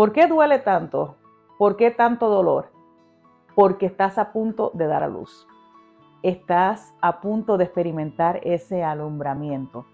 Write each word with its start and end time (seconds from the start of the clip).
¿Por 0.00 0.12
qué 0.12 0.26
duele 0.26 0.60
tanto? 0.60 1.16
¿Por 1.58 1.76
qué 1.76 1.90
tanto 1.90 2.30
dolor? 2.30 2.72
Porque 3.54 3.84
estás 3.84 4.16
a 4.16 4.32
punto 4.32 4.70
de 4.72 4.86
dar 4.86 5.02
a 5.02 5.08
luz. 5.08 5.46
Estás 6.22 6.94
a 7.02 7.20
punto 7.20 7.58
de 7.58 7.64
experimentar 7.64 8.40
ese 8.42 8.82
alumbramiento. 8.82 9.84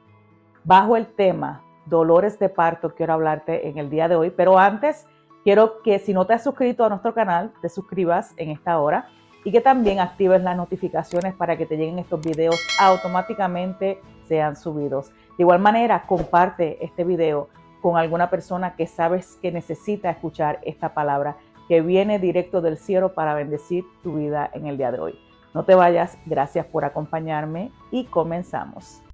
Bajo 0.62 0.96
el 0.96 1.08
tema 1.08 1.64
dolores 1.86 2.38
de 2.38 2.48
parto 2.48 2.94
quiero 2.94 3.14
hablarte 3.14 3.66
en 3.66 3.78
el 3.78 3.90
día 3.90 4.06
de 4.06 4.14
hoy, 4.14 4.30
pero 4.30 4.60
antes 4.60 5.08
quiero 5.42 5.82
que 5.82 5.98
si 5.98 6.14
no 6.14 6.24
te 6.24 6.34
has 6.34 6.44
suscrito 6.44 6.84
a 6.84 6.88
nuestro 6.88 7.12
canal, 7.12 7.52
te 7.60 7.68
suscribas 7.68 8.32
en 8.36 8.50
esta 8.50 8.78
hora 8.78 9.08
y 9.42 9.50
que 9.50 9.60
también 9.60 9.98
actives 9.98 10.40
las 10.40 10.56
notificaciones 10.56 11.34
para 11.34 11.56
que 11.56 11.66
te 11.66 11.76
lleguen 11.76 11.98
estos 11.98 12.20
videos 12.20 12.64
automáticamente 12.78 14.00
sean 14.28 14.54
subidos. 14.54 15.10
De 15.36 15.42
igual 15.42 15.58
manera, 15.58 16.06
comparte 16.06 16.84
este 16.84 17.02
video 17.02 17.48
con 17.86 17.96
alguna 17.96 18.30
persona 18.30 18.74
que 18.74 18.88
sabes 18.88 19.38
que 19.40 19.52
necesita 19.52 20.10
escuchar 20.10 20.58
esta 20.64 20.92
palabra 20.92 21.36
que 21.68 21.82
viene 21.82 22.18
directo 22.18 22.60
del 22.60 22.78
cielo 22.78 23.14
para 23.14 23.32
bendecir 23.32 23.84
tu 24.02 24.16
vida 24.16 24.50
en 24.54 24.66
el 24.66 24.76
día 24.76 24.90
de 24.90 24.98
hoy. 24.98 25.20
No 25.54 25.64
te 25.64 25.76
vayas, 25.76 26.18
gracias 26.26 26.66
por 26.66 26.84
acompañarme 26.84 27.70
y 27.92 28.06
comenzamos. 28.06 29.05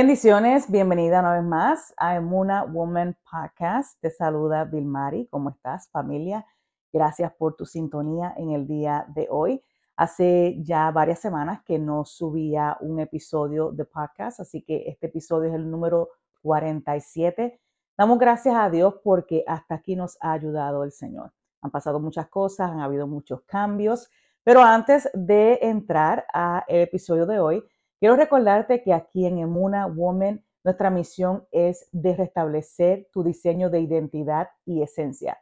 Bendiciones, 0.00 0.70
bienvenida 0.70 1.18
una 1.18 1.32
vez 1.32 1.42
más 1.42 1.92
a 1.96 2.14
Emuna 2.14 2.62
Woman 2.62 3.18
Podcast. 3.28 4.00
Te 4.00 4.10
saluda 4.10 4.64
Vilmari. 4.64 5.26
¿Cómo 5.26 5.50
estás, 5.50 5.90
familia? 5.90 6.46
Gracias 6.92 7.32
por 7.32 7.56
tu 7.56 7.66
sintonía 7.66 8.32
en 8.36 8.52
el 8.52 8.68
día 8.68 9.06
de 9.08 9.26
hoy. 9.28 9.60
Hace 9.96 10.62
ya 10.62 10.88
varias 10.92 11.18
semanas 11.18 11.62
que 11.64 11.80
no 11.80 12.04
subía 12.04 12.76
un 12.80 13.00
episodio 13.00 13.72
de 13.72 13.86
podcast, 13.86 14.38
así 14.38 14.62
que 14.62 14.84
este 14.86 15.08
episodio 15.08 15.48
es 15.48 15.56
el 15.56 15.68
número 15.68 16.10
47. 16.42 17.60
Damos 17.96 18.20
gracias 18.20 18.54
a 18.54 18.70
Dios 18.70 19.00
porque 19.02 19.42
hasta 19.48 19.74
aquí 19.74 19.96
nos 19.96 20.16
ha 20.20 20.30
ayudado 20.30 20.84
el 20.84 20.92
Señor. 20.92 21.32
Han 21.60 21.72
pasado 21.72 21.98
muchas 21.98 22.28
cosas, 22.28 22.70
han 22.70 22.78
habido 22.78 23.08
muchos 23.08 23.40
cambios, 23.46 24.08
pero 24.44 24.62
antes 24.62 25.10
de 25.12 25.58
entrar 25.60 26.24
al 26.32 26.62
episodio 26.68 27.26
de 27.26 27.40
hoy, 27.40 27.64
Quiero 28.00 28.14
recordarte 28.14 28.84
que 28.84 28.92
aquí 28.92 29.26
en 29.26 29.38
Emuna 29.38 29.86
Woman 29.86 30.44
nuestra 30.62 30.88
misión 30.88 31.48
es 31.50 31.88
de 31.90 32.14
restablecer 32.14 33.08
tu 33.12 33.24
diseño 33.24 33.70
de 33.70 33.80
identidad 33.80 34.50
y 34.64 34.82
esencia, 34.82 35.38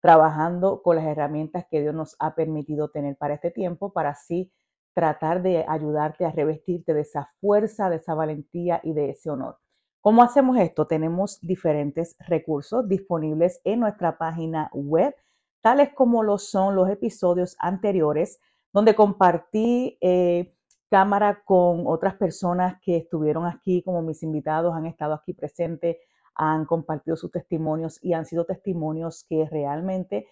trabajando 0.00 0.82
con 0.82 0.96
las 0.96 1.04
herramientas 1.04 1.64
que 1.70 1.80
Dios 1.80 1.94
nos 1.94 2.16
ha 2.18 2.34
permitido 2.34 2.90
tener 2.90 3.16
para 3.16 3.34
este 3.34 3.52
tiempo, 3.52 3.92
para 3.92 4.10
así 4.10 4.52
tratar 4.94 5.42
de 5.42 5.64
ayudarte 5.68 6.24
a 6.24 6.32
revestirte 6.32 6.92
de 6.92 7.02
esa 7.02 7.30
fuerza, 7.40 7.88
de 7.88 7.96
esa 7.96 8.14
valentía 8.14 8.80
y 8.82 8.94
de 8.94 9.10
ese 9.10 9.30
honor. 9.30 9.58
¿Cómo 10.00 10.24
hacemos 10.24 10.58
esto? 10.58 10.88
Tenemos 10.88 11.38
diferentes 11.40 12.16
recursos 12.18 12.88
disponibles 12.88 13.60
en 13.62 13.78
nuestra 13.78 14.18
página 14.18 14.70
web, 14.72 15.14
tales 15.60 15.90
como 15.94 16.24
lo 16.24 16.38
son 16.38 16.74
los 16.74 16.90
episodios 16.90 17.54
anteriores, 17.60 18.40
donde 18.72 18.96
compartí 18.96 19.98
eh, 20.00 20.52
cámara 20.92 21.42
con 21.46 21.86
otras 21.86 22.16
personas 22.16 22.78
que 22.82 22.98
estuvieron 22.98 23.46
aquí 23.46 23.82
como 23.82 24.02
mis 24.02 24.22
invitados, 24.22 24.74
han 24.74 24.84
estado 24.84 25.14
aquí 25.14 25.32
presentes, 25.32 25.96
han 26.34 26.66
compartido 26.66 27.16
sus 27.16 27.30
testimonios 27.30 27.98
y 28.04 28.12
han 28.12 28.26
sido 28.26 28.44
testimonios 28.44 29.24
que 29.26 29.48
realmente 29.50 30.26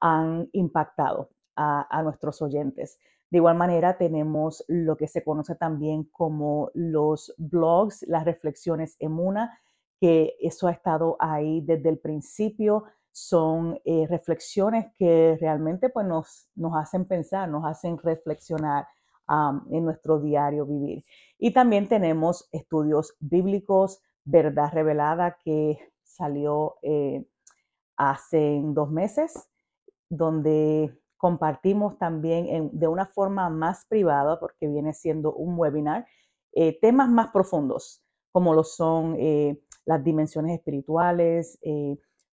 han 0.00 0.48
impactado 0.52 1.28
a, 1.54 2.02
nuestros 2.02 2.40
oyentes. 2.40 2.98
De 3.30 3.36
igual 3.36 3.58
manera, 3.58 3.98
tenemos 3.98 4.64
lo 4.68 4.96
que 4.96 5.06
se 5.06 5.22
conoce 5.22 5.54
también 5.54 6.04
como 6.04 6.70
los 6.72 7.34
blogs, 7.36 8.02
las 8.08 8.24
reflexiones 8.24 8.96
Emuna, 8.98 9.60
que 10.00 10.34
eso 10.40 10.66
ha 10.66 10.72
estado 10.72 11.18
ahí 11.20 11.60
desde 11.60 11.90
el 11.90 11.98
principio. 11.98 12.84
Son 13.12 13.78
eh, 13.84 14.06
reflexiones 14.08 14.86
que 14.98 15.36
realmente 15.38 15.90
pues, 15.90 16.06
nos, 16.06 16.48
nos 16.54 16.74
hacen 16.74 17.04
pensar, 17.04 17.50
nos 17.50 17.66
hacen 17.66 17.98
reflexionar 17.98 18.86
en 19.28 19.84
nuestro 19.84 20.20
diario 20.20 20.66
vivir. 20.66 21.04
Y 21.38 21.52
también 21.52 21.88
tenemos 21.88 22.48
estudios 22.52 23.16
bíblicos, 23.20 24.00
verdad 24.24 24.70
revelada, 24.72 25.38
que 25.44 25.78
salió 26.02 26.76
eh, 26.82 27.26
hace 27.96 28.60
dos 28.62 28.90
meses, 28.90 29.48
donde 30.08 30.96
compartimos 31.16 31.98
también 31.98 32.70
de 32.72 32.88
una 32.88 33.06
forma 33.06 33.50
más 33.50 33.86
privada, 33.86 34.38
porque 34.38 34.68
viene 34.68 34.92
siendo 34.92 35.32
un 35.34 35.58
webinar, 35.58 36.06
eh, 36.52 36.78
temas 36.80 37.08
más 37.08 37.32
profundos, 37.32 38.02
como 38.32 38.54
lo 38.54 38.64
son 38.64 39.16
eh, 39.18 39.60
las 39.84 40.02
dimensiones 40.04 40.58
espirituales, 40.58 41.58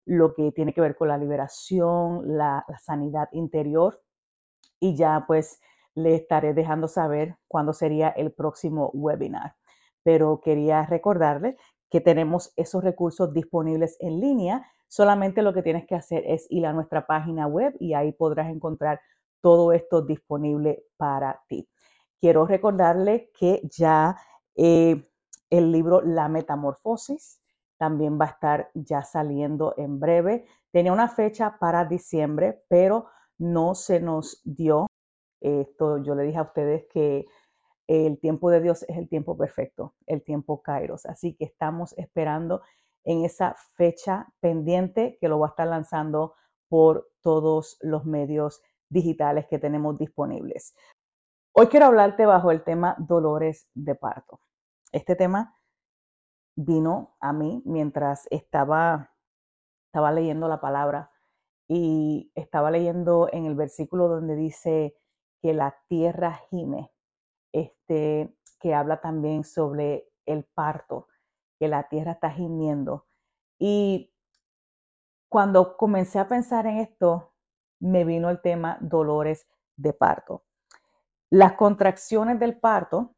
lo 0.06 0.34
que 0.34 0.52
tiene 0.52 0.74
que 0.74 0.82
ver 0.82 0.96
con 0.98 1.08
la 1.08 1.18
liberación, 1.18 2.38
la, 2.38 2.66
la 2.68 2.80
sanidad 2.80 3.30
interior. 3.32 4.02
Y 4.80 4.96
ya 4.98 5.24
pues 5.28 5.62
le 5.96 6.16
estaré 6.16 6.54
dejando 6.54 6.88
saber 6.88 7.38
cuándo 7.48 7.74
sería 7.74 8.09
el 8.09 8.31
próximo 8.31 8.90
webinar. 8.94 9.56
Pero 10.04 10.42
quería 10.42 10.86
recordarle 10.86 11.58
que 11.90 12.02
tenemos 12.02 12.52
esos 12.56 12.84
recursos 12.84 13.34
disponibles 13.34 13.98
en 14.00 14.20
línea. 14.20 14.66
Solamente 14.88 15.42
lo 15.42 15.53
que 15.53 15.62
tienes 15.62 15.86
que 15.86 15.96
hacer 15.96 16.24
es 16.26 16.48
ir 16.50 16.66
a 16.66 16.74
nuestra 16.74 17.06
página 17.06 17.48
web 17.48 17.76
y 17.80 17.94
ahí 17.94 18.12
podrás 18.12 18.50
encontrar 18.50 19.00
todo 19.42 19.74
esto 19.74 20.02
disponible 20.02 20.86
para 20.98 21.42
ti. 21.48 21.68
Quiero 22.20 22.46
recordarle 22.46 23.30
que 23.38 23.62
ya 23.64 24.18
eh, 24.56 25.08
el 25.50 25.72
libro 25.72 26.02
La 26.02 26.30
Metamorfosis 26.30 27.42
también 27.78 28.20
va 28.20 28.26
a 28.26 28.30
estar 28.30 28.72
ya 28.74 29.03
saliendo 29.03 29.74
en 29.78 30.00
breve. 30.00 30.46
Tenía 30.72 30.94
una 30.94 31.09
fecha 31.09 31.58
para 31.59 31.86
diciembre, 31.86 32.64
pero 32.70 33.08
no 33.38 33.76
se 33.76 34.00
nos 34.00 34.42
dio 34.44 34.88
esto 35.44 35.98
yo 35.98 36.16
le 36.16 36.24
dije 36.24 36.38
a 36.38 36.44
ustedes 36.44 36.86
que 36.92 37.28
el 37.88 38.20
tiempo 38.20 38.50
de 38.50 38.62
Dios 38.62 38.84
es 38.84 38.98
el 38.98 39.09
tiempo 39.09 39.38
perfecto, 39.38 39.94
el 40.08 40.24
tiempo 40.24 40.62
Kairos. 40.62 41.06
Así 41.06 41.36
que 41.36 41.46
estamos 41.46 41.94
esperando 41.98 42.62
en 43.04 43.26
esa 43.26 43.56
fecha 43.76 44.28
pendiente 44.40 45.18
que 45.20 45.28
lo 45.28 45.40
va 45.40 45.48
a 45.48 45.50
estar 45.50 45.68
lanzando 45.68 46.36
por 46.70 47.09
todos 47.22 47.78
los 47.82 48.06
medios 48.06 48.62
digitales 48.90 49.46
que 49.48 49.59
tenemos 49.59 49.98
disponibles. 49.98 50.76
Hoy 51.52 51.68
quiero 51.68 51.88
hablarte 51.88 52.26
bajo 52.26 52.52
el 52.52 52.64
tema 52.64 52.96
dolores 52.98 53.68
de 53.74 53.96
parto. 53.96 54.40
Este 54.92 55.16
tema 55.16 55.56
vino 56.56 57.16
a 57.20 57.34
mí 57.34 57.62
mientras 57.66 58.28
estaba, 58.32 59.12
estaba 59.88 60.12
leyendo 60.12 60.48
la 60.48 60.62
palabra 60.62 61.12
y 61.68 62.32
estaba 62.36 62.72
leyendo 62.72 63.30
en 63.32 63.46
el 63.46 63.56
versículo 63.56 64.08
donde 64.08 64.36
dice, 64.36 64.96
que 65.44 65.54
la 65.54 65.78
tierra 65.90 66.40
gime, 66.50 66.90
este, 67.52 68.34
que 68.62 68.74
habla 68.74 69.02
también 69.02 69.44
sobre 69.44 70.09
el 70.26 70.46
parto, 70.46 71.09
que 71.59 71.68
la 71.68 71.90
tierra 71.90 72.14
está 72.14 72.31
gimiendo. 72.31 73.08
Y 73.59 74.14
cuando 75.28 75.76
comencé 75.76 76.18
a 76.18 76.30
pensar 76.30 76.66
en 76.66 76.78
esto, 76.78 77.34
me 77.82 78.06
vino 78.06 78.29
el 78.29 78.40
tema 78.40 78.78
dolores 78.79 79.46
de 79.76 79.91
parto. 79.91 80.46
Las 81.29 81.53
contracciones 81.53 82.40
del 82.40 82.58
parto 82.58 83.14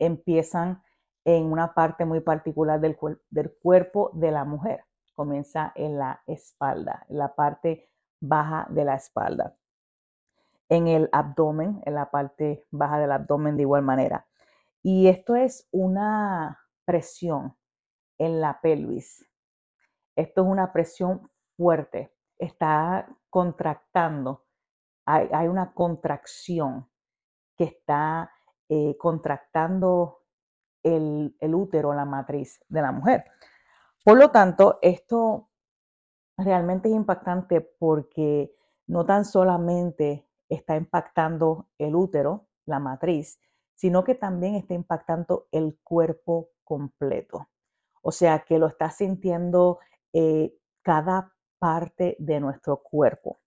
empiezan 0.00 0.82
en 1.24 1.44
una 1.44 1.72
parte 1.72 2.04
muy 2.04 2.18
particular 2.18 2.80
del, 2.80 2.98
del 3.30 3.54
cuerpo 3.62 4.10
de 4.14 4.32
la 4.32 4.44
mujer. 4.44 4.86
Comienza 5.14 5.70
en 5.76 5.98
la 5.98 6.20
espalda, 6.26 7.06
en 7.08 7.18
la 7.18 7.32
parte 7.36 7.88
baja 8.18 8.66
de 8.70 8.84
la 8.84 8.96
espalda 8.96 9.56
en 10.74 10.88
el 10.88 11.08
abdomen, 11.12 11.82
en 11.84 11.94
la 11.94 12.10
parte 12.10 12.66
baja 12.70 12.98
del 12.98 13.12
abdomen 13.12 13.56
de 13.56 13.62
igual 13.62 13.82
manera. 13.82 14.26
Y 14.82 15.08
esto 15.08 15.34
es 15.34 15.68
una 15.70 16.60
presión 16.84 17.56
en 18.18 18.40
la 18.40 18.60
pelvis. 18.60 19.26
Esto 20.16 20.42
es 20.42 20.46
una 20.46 20.72
presión 20.72 21.30
fuerte. 21.56 22.14
Está 22.38 23.08
contractando. 23.30 24.44
Hay, 25.06 25.48
una 25.48 25.74
contracción 25.74 26.88
que 27.56 27.64
está 27.64 28.30
eh, 28.68 28.96
contractando 28.98 30.22
el, 30.82 31.36
el 31.40 31.54
útero, 31.54 31.92
la 31.92 32.04
matriz 32.04 32.60
de 32.68 32.82
la 32.82 32.92
mujer. 32.92 33.24
Por 34.02 34.18
lo 34.18 34.30
tanto, 34.30 34.78
esto 34.82 35.50
realmente 36.36 36.88
es 36.88 36.94
impactante 36.94 37.60
porque 37.60 38.54
no 38.86 39.04
tan 39.04 39.24
solamente 39.24 40.23
está 40.48 40.76
impactando 40.76 41.68
el 41.78 41.94
útero, 41.94 42.46
la 42.66 42.78
matriz, 42.78 43.38
sino 43.74 44.04
que 44.04 44.14
también 44.14 44.54
está 44.54 44.74
impactando 44.74 45.48
el 45.52 45.78
cuerpo 45.82 46.50
completo. 46.64 47.48
O 48.02 48.12
sea, 48.12 48.40
que 48.40 48.58
lo 48.58 48.66
está 48.66 48.90
sintiendo 48.90 49.78
eh, 50.12 50.54
cada 50.82 51.32
parte 51.58 52.16
de 52.18 52.40
nuestro 52.40 52.82
cuerpo. 52.82 53.40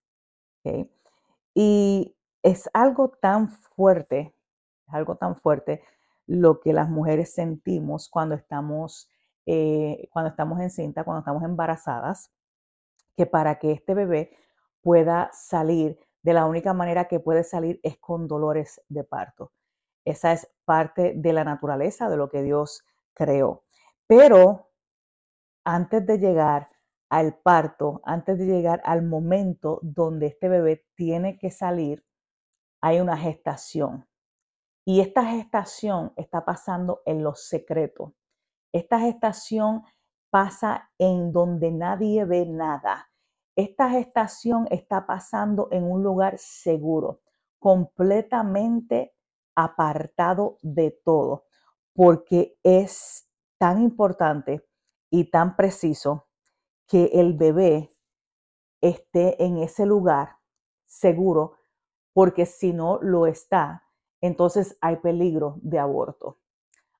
Y 1.54 2.16
es 2.44 2.70
algo 2.74 3.10
tan 3.10 3.50
fuerte, 3.50 4.34
es 4.88 4.94
algo 4.94 5.16
tan 5.16 5.36
fuerte 5.36 5.82
lo 6.26 6.60
que 6.60 6.74
las 6.74 6.90
mujeres 6.90 7.34
sentimos 7.34 8.10
cuando 8.10 8.36
estamos, 8.36 9.10
eh, 9.46 10.10
cuando 10.12 10.30
estamos 10.30 10.60
en 10.60 10.70
cinta, 10.70 11.04
cuando 11.04 11.20
estamos 11.20 11.44
embarazadas, 11.44 12.32
que 13.16 13.26
para 13.26 13.60
que 13.60 13.72
este 13.72 13.94
bebé 13.94 14.36
pueda 14.82 15.30
salir, 15.34 16.00
de 16.28 16.34
la 16.34 16.46
única 16.46 16.74
manera 16.74 17.08
que 17.08 17.22
puede 17.22 17.46
salir 17.46 17.80
es 17.84 17.98
con 18.00 18.28
dolores 18.28 18.82
de 18.90 19.06
parto. 19.06 19.54
Esa 20.04 20.34
es 20.34 20.46
parte 20.66 21.14
de 21.16 21.32
la 21.32 21.46
naturaleza 21.46 22.10
de 22.10 22.18
lo 22.18 22.28
que 22.28 22.44
Dios 22.44 22.84
creó. 23.14 23.64
Pero 24.08 24.70
antes 25.64 26.06
de 26.06 26.18
llegar 26.20 26.70
al 27.08 27.38
parto, 27.38 28.02
antes 28.04 28.38
de 28.40 28.46
llegar 28.46 28.82
al 28.84 29.04
momento 29.04 29.80
donde 29.82 30.26
este 30.26 30.50
bebé 30.50 30.86
tiene 30.96 31.38
que 31.38 31.50
salir, 31.50 32.06
hay 32.82 33.00
una 33.00 33.16
gestación. 33.16 34.06
Y 34.84 35.00
esta 35.00 35.24
gestación 35.24 36.12
está 36.18 36.44
pasando 36.44 37.04
en 37.06 37.24
los 37.24 37.48
secretos. 37.48 38.12
Esta 38.74 39.00
gestación 39.00 39.84
pasa 40.30 40.92
en 40.98 41.32
donde 41.32 41.72
nadie 41.72 42.26
ve 42.26 42.46
nada. 42.46 43.10
Esta 43.58 43.90
gestación 43.90 44.68
está 44.70 45.08
pasando 45.08 45.68
en 45.72 45.84
un 45.84 46.04
lugar 46.04 46.38
seguro, 46.38 47.22
completamente 47.58 49.16
apartado 49.56 50.58
de 50.62 50.92
todo, 51.04 51.46
porque 51.92 52.60
es 52.62 53.28
tan 53.58 53.82
importante 53.82 54.64
y 55.10 55.32
tan 55.32 55.56
preciso 55.56 56.28
que 56.86 57.06
el 57.14 57.34
bebé 57.34 57.96
esté 58.80 59.44
en 59.44 59.58
ese 59.58 59.88
lugar 59.88 60.38
seguro, 60.86 61.54
porque 62.14 62.46
si 62.46 62.74
no 62.74 63.00
lo 63.02 63.26
está, 63.26 63.84
entonces 64.22 64.78
hay 64.82 64.98
peligro 64.98 65.56
de 65.64 65.80
aborto. 65.80 66.38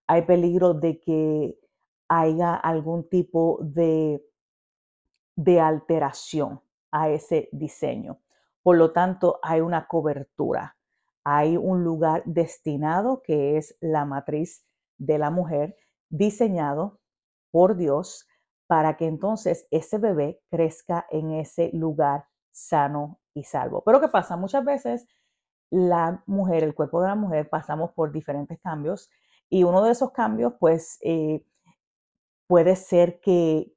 Hay 0.08 0.24
peligro 0.24 0.74
de 0.74 1.00
que 1.00 1.60
haya 2.08 2.56
algún 2.56 3.08
tipo 3.08 3.60
de, 3.62 4.27
de 5.38 5.62
alteración 5.62 6.60
a 6.92 7.10
ese 7.10 7.48
diseño. 7.54 8.20
Por 8.64 8.76
lo 8.76 8.92
tanto, 8.92 9.40
hay 9.44 9.62
una 9.62 9.88
cobertura. 9.88 10.76
Hay 11.24 11.56
un 11.56 11.84
lugar 11.84 12.24
destinado 12.26 13.22
que 13.22 13.58
es 13.58 13.78
la 13.80 14.04
matriz 14.04 14.66
de 14.98 15.18
la 15.18 15.30
mujer, 15.30 15.78
diseñado 16.10 17.00
por 17.52 17.78
Dios 17.78 18.28
para 18.66 18.98
que 18.98 19.06
entonces 19.06 19.68
ese 19.72 19.98
bebé 20.00 20.42
crezca 20.50 21.06
en 21.10 21.32
ese 21.32 21.70
lugar 21.74 22.26
sano 22.52 23.20
y 23.34 23.44
salvo. 23.44 23.84
Pero 23.86 24.02
¿qué 24.02 24.08
pasa? 24.10 24.36
Muchas 24.36 24.66
veces 24.66 25.08
la 25.70 26.24
mujer, 26.26 26.64
el 26.64 26.74
cuerpo 26.74 27.02
de 27.02 27.08
la 27.08 27.16
mujer, 27.16 27.50
pasamos 27.50 27.92
por 27.92 28.12
diferentes 28.12 28.60
cambios 28.60 29.10
y 29.50 29.64
uno 29.64 29.84
de 29.84 29.92
esos 29.92 30.12
cambios 30.12 30.54
pues 30.60 30.98
eh, 31.02 31.46
puede 32.48 32.76
ser 32.76 33.20
que, 33.20 33.74
que 33.76 33.77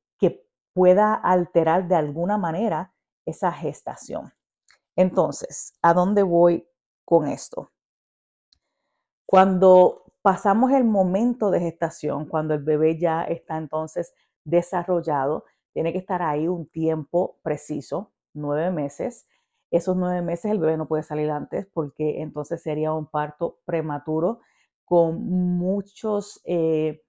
pueda 0.73 1.15
alterar 1.15 1.89
de 1.89 1.97
alguna 1.97 2.39
manera 2.39 2.93
esa 3.27 3.53
gestación. 3.53 4.33
Entonces, 4.97 5.75
¿a 5.83 5.95
dónde 5.95 6.23
voy 6.23 6.67
con 7.05 7.27
esto? 7.29 7.71
Cuando 9.27 10.05
pasamos 10.23 10.73
el 10.73 10.85
momento 10.85 11.51
de 11.51 11.61
gestación, 11.61 12.27
cuando 12.27 12.55
el 12.55 12.63
bebé 12.63 12.99
ya 12.99 13.23
está 13.25 13.57
entonces 13.57 14.13
desarrollado, 14.45 15.45
tiene 15.73 15.93
que 15.93 15.99
estar 15.99 16.23
ahí 16.23 16.49
un 16.49 16.67
tiempo 16.67 17.39
preciso, 17.43 18.13
nueve 18.35 18.71
meses. 18.71 19.27
Esos 19.71 19.97
nueve 19.97 20.21
meses 20.23 20.51
el 20.51 20.59
bebé 20.59 20.77
no 20.77 20.89
puede 20.89 21.05
salir 21.05 21.31
antes 21.31 21.67
porque 21.73 22.21
entonces 22.23 22.63
sería 22.63 22.93
un 22.93 23.07
parto 23.07 23.61
prematuro 23.65 24.41
con 24.85 25.23
muchos, 25.25 26.41
eh, 26.45 27.03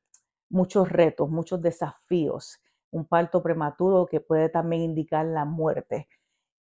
muchos 0.50 0.90
retos, 0.90 1.30
muchos 1.30 1.62
desafíos. 1.62 2.62
Un 2.92 3.06
parto 3.06 3.42
prematuro 3.42 4.06
que 4.06 4.20
puede 4.20 4.50
también 4.50 4.82
indicar 4.82 5.26
la 5.26 5.46
muerte. 5.46 6.08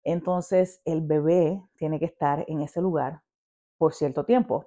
Entonces 0.02 0.80
el 0.84 1.00
bebé 1.00 1.62
tiene 1.76 1.98
que 1.98 2.06
estar 2.06 2.44
en 2.48 2.60
ese 2.60 2.80
lugar 2.80 3.22
por 3.78 3.94
cierto 3.94 4.24
tiempo 4.24 4.66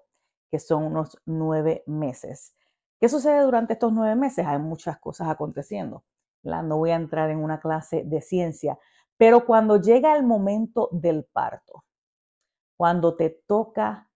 que 0.50 0.60
son 0.60 0.84
unos 0.84 1.18
nueve 1.26 1.84
meses. 1.86 2.56
¿Qué 3.00 3.10
sucede 3.10 3.42
durante 3.42 3.74
estos 3.74 3.92
nueve 3.92 4.16
meses? 4.16 4.46
Hay 4.46 4.60
muchas 4.60 4.98
cosas 5.00 5.30
aconteciendo. 5.30 6.04
No 6.44 6.78
voy 6.78 6.92
a 6.92 6.96
entrar 6.96 7.30
en 7.30 7.44
una 7.44 7.60
clase 7.60 8.04
de 8.06 8.22
ciencia, 8.22 8.80
pero 9.18 9.46
cuando 9.46 9.82
llega 9.82 10.16
el 10.16 10.24
momento 10.24 10.88
del 10.92 11.26
parto, 11.26 11.84
cuando 12.78 13.16
te 13.16 13.30
toca 13.30 14.10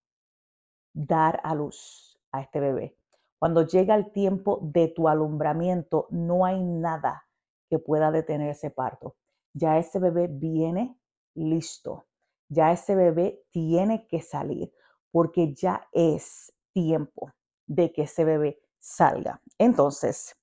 dar 0.93 1.41
a 1.43 1.55
luz 1.55 2.19
a 2.31 2.41
este 2.41 2.59
bebé, 2.59 2.97
cuando 3.37 3.65
llega 3.65 3.95
el 3.95 4.11
tiempo 4.11 4.59
de 4.61 4.87
tu 4.87 5.09
alumbramiento, 5.09 6.07
no 6.09 6.45
hay 6.45 6.61
nada 6.63 7.25
que 7.71 7.79
pueda 7.79 8.11
detener 8.11 8.49
ese 8.49 8.69
parto. 8.69 9.15
Ya 9.53 9.77
ese 9.77 9.97
bebé 9.97 10.27
viene 10.27 10.99
listo. 11.35 12.05
Ya 12.49 12.73
ese 12.73 12.95
bebé 12.95 13.45
tiene 13.49 14.07
que 14.07 14.21
salir 14.21 14.73
porque 15.09 15.53
ya 15.53 15.87
es 15.93 16.53
tiempo 16.73 17.31
de 17.67 17.93
que 17.93 18.01
ese 18.01 18.25
bebé 18.25 18.61
salga. 18.77 19.41
Entonces, 19.57 20.35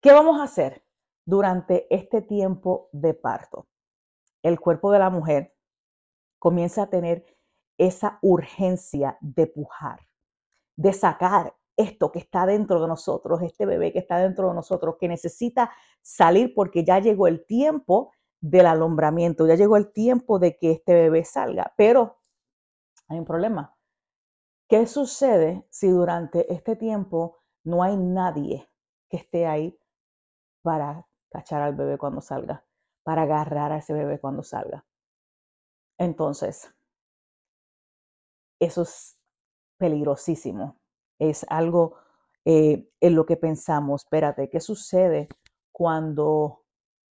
¿qué 0.00 0.12
vamos 0.12 0.40
a 0.40 0.44
hacer 0.44 0.84
durante 1.24 1.92
este 1.92 2.22
tiempo 2.22 2.90
de 2.92 3.14
parto? 3.14 3.66
El 4.40 4.60
cuerpo 4.60 4.92
de 4.92 5.00
la 5.00 5.10
mujer 5.10 5.56
comienza 6.38 6.84
a 6.84 6.90
tener 6.90 7.26
esa 7.76 8.20
urgencia 8.22 9.18
de 9.20 9.48
pujar, 9.48 10.06
de 10.76 10.92
sacar 10.92 11.56
esto 11.76 12.12
que 12.12 12.18
está 12.18 12.46
dentro 12.46 12.80
de 12.80 12.88
nosotros, 12.88 13.42
este 13.42 13.66
bebé 13.66 13.92
que 13.92 13.98
está 13.98 14.18
dentro 14.18 14.48
de 14.48 14.54
nosotros, 14.54 14.96
que 14.98 15.08
necesita 15.08 15.70
salir 16.02 16.54
porque 16.54 16.84
ya 16.84 16.98
llegó 16.98 17.26
el 17.26 17.44
tiempo 17.46 18.12
del 18.40 18.66
alumbramiento, 18.66 19.46
ya 19.46 19.54
llegó 19.54 19.76
el 19.76 19.92
tiempo 19.92 20.38
de 20.38 20.58
que 20.58 20.72
este 20.72 20.94
bebé 20.94 21.24
salga. 21.24 21.72
Pero 21.76 22.18
hay 23.08 23.18
un 23.18 23.24
problema. 23.24 23.76
¿Qué 24.68 24.86
sucede 24.86 25.66
si 25.70 25.88
durante 25.88 26.52
este 26.52 26.76
tiempo 26.76 27.38
no 27.64 27.82
hay 27.82 27.96
nadie 27.96 28.70
que 29.08 29.18
esté 29.18 29.46
ahí 29.46 29.78
para 30.62 31.06
cachar 31.30 31.62
al 31.62 31.74
bebé 31.74 31.98
cuando 31.98 32.20
salga, 32.20 32.64
para 33.02 33.22
agarrar 33.22 33.72
a 33.72 33.78
ese 33.78 33.92
bebé 33.92 34.20
cuando 34.20 34.42
salga? 34.42 34.84
Entonces, 35.98 36.74
eso 38.60 38.82
es 38.82 39.18
peligrosísimo. 39.78 40.78
Es 41.18 41.46
algo 41.48 41.96
eh, 42.44 42.88
en 43.00 43.14
lo 43.14 43.26
que 43.26 43.36
pensamos, 43.36 44.04
espérate, 44.04 44.50
¿qué 44.50 44.60
sucede 44.60 45.28
cuando 45.72 46.64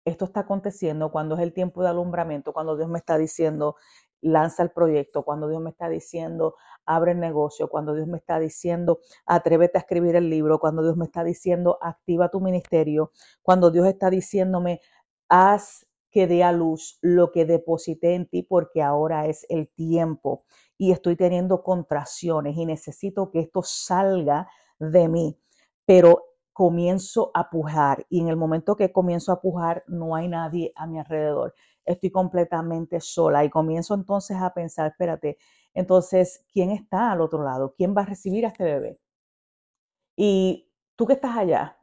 esto 0.05 0.25
está 0.25 0.41
aconteciendo, 0.41 1.11
cuando 1.11 1.35
es 1.35 1.41
el 1.43 1.53
tiempo 1.53 1.83
de 1.83 1.89
alumbramiento, 1.89 2.53
cuando 2.53 2.77
Dios 2.77 2.89
me 2.89 2.99
está 2.99 3.19
diciendo, 3.19 3.77
lanza 4.23 4.63
el 4.63 4.71
proyecto, 4.71 5.25
cuando 5.25 5.49
Dios 5.49 5.61
me 5.61 5.71
está 5.71 5.89
diciendo, 5.89 6.55
abre 6.87 7.13
el 7.13 7.21
negocio, 7.21 7.69
cuando 7.69 7.95
Dios 7.95 8.07
me 8.07 8.19
está 8.19 8.39
diciendo, 8.39 9.01
atrévete 9.27 9.79
a 9.79 9.81
escribir 9.81 10.17
el 10.17 10.31
libro, 10.31 10.61
cuando 10.61 10.83
Dios 10.83 10.97
me 10.97 11.05
está 11.05 11.25
diciendo, 11.25 11.79
activa 11.83 12.31
tu 12.31 12.41
ministerio, 12.41 13.11
cuando 13.43 13.71
Dios 13.71 13.87
está 13.87 14.09
diciéndome, 14.09 14.81
haz 15.29 15.86
que 16.17 16.27
dé 16.27 16.43
a 16.43 16.51
luz 16.51 16.99
lo 17.03 17.31
que 17.31 17.45
deposité 17.45 18.15
en 18.15 18.25
ti 18.25 18.43
porque 18.43 18.81
ahora 18.81 19.27
es 19.27 19.45
el 19.51 19.69
tiempo 19.69 20.47
y 20.79 20.93
estoy 20.93 21.15
teniendo 21.15 21.63
contracciones 21.63 22.57
y 22.57 22.65
necesito 22.65 23.31
que 23.31 23.41
esto 23.41 23.63
salga 23.63 24.49
de 24.79 25.09
mí. 25.11 25.39
Pero 25.85 26.25
comienzo 26.55 27.31
a 27.35 27.51
pujar 27.51 28.07
y 28.09 28.21
en 28.21 28.29
el 28.29 28.37
momento 28.37 28.77
que 28.77 28.93
comienzo 28.93 29.31
a 29.31 29.43
pujar 29.43 29.85
no 29.89 30.17
hay 30.17 30.27
nadie 30.29 30.73
a 30.75 30.87
mi 30.87 30.99
alrededor 30.99 31.53
estoy 31.85 32.11
completamente 32.11 32.99
sola 32.99 33.45
y 33.45 33.51
comienzo 33.51 33.95
entonces 33.95 34.39
a 34.39 34.55
pensar, 34.55 34.87
espérate, 34.87 35.37
entonces, 35.75 36.47
¿quién 36.51 36.71
está 36.71 37.13
al 37.13 37.21
otro 37.21 37.45
lado? 37.45 37.75
¿Quién 37.77 37.95
va 37.95 38.01
a 38.01 38.07
recibir 38.07 38.47
a 38.47 38.49
este 38.49 38.65
bebé? 38.65 38.99
Y 40.17 40.73
tú 40.97 41.07
que 41.07 41.13
estás 41.13 41.37
allá, 41.37 41.79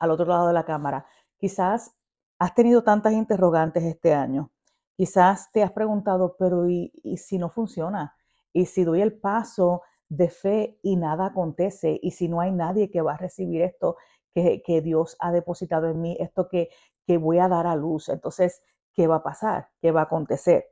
al 0.00 0.10
otro 0.10 0.26
lado 0.26 0.48
de 0.48 0.52
la 0.52 0.64
cámara, 0.64 1.06
quizás 1.38 1.96
has 2.38 2.54
tenido 2.54 2.82
tantas 2.82 3.12
interrogantes 3.12 3.84
este 3.84 4.14
año, 4.14 4.50
quizás 4.96 5.50
te 5.52 5.62
has 5.62 5.72
preguntado, 5.72 6.36
pero 6.38 6.68
¿y, 6.68 6.92
si 7.16 7.38
no 7.38 7.50
funciona? 7.50 8.14
¿Y 8.52 8.66
si 8.66 8.84
doy 8.84 9.02
el 9.02 9.18
paso 9.18 9.82
de 10.08 10.28
fe 10.28 10.78
y 10.82 10.96
nada 10.96 11.26
acontece? 11.26 11.98
¿Y 12.02 12.12
si 12.12 12.28
no 12.28 12.40
hay 12.40 12.52
nadie 12.52 12.90
que 12.90 13.02
va 13.02 13.14
a 13.14 13.18
recibir 13.18 13.62
esto 13.62 13.96
que, 14.34 14.82
Dios 14.82 15.16
ha 15.20 15.32
depositado 15.32 15.88
en 15.88 16.00
mí, 16.00 16.16
esto 16.20 16.48
que, 16.48 16.68
que 17.06 17.16
voy 17.16 17.38
a 17.38 17.48
dar 17.48 17.66
a 17.66 17.76
luz. 17.76 18.08
Entonces, 18.08 18.62
¿qué 18.92 19.06
va 19.06 19.16
a 19.16 19.22
pasar? 19.22 19.70
¿Qué 19.80 19.92
va 19.92 20.00
a 20.00 20.04
acontecer? 20.04 20.66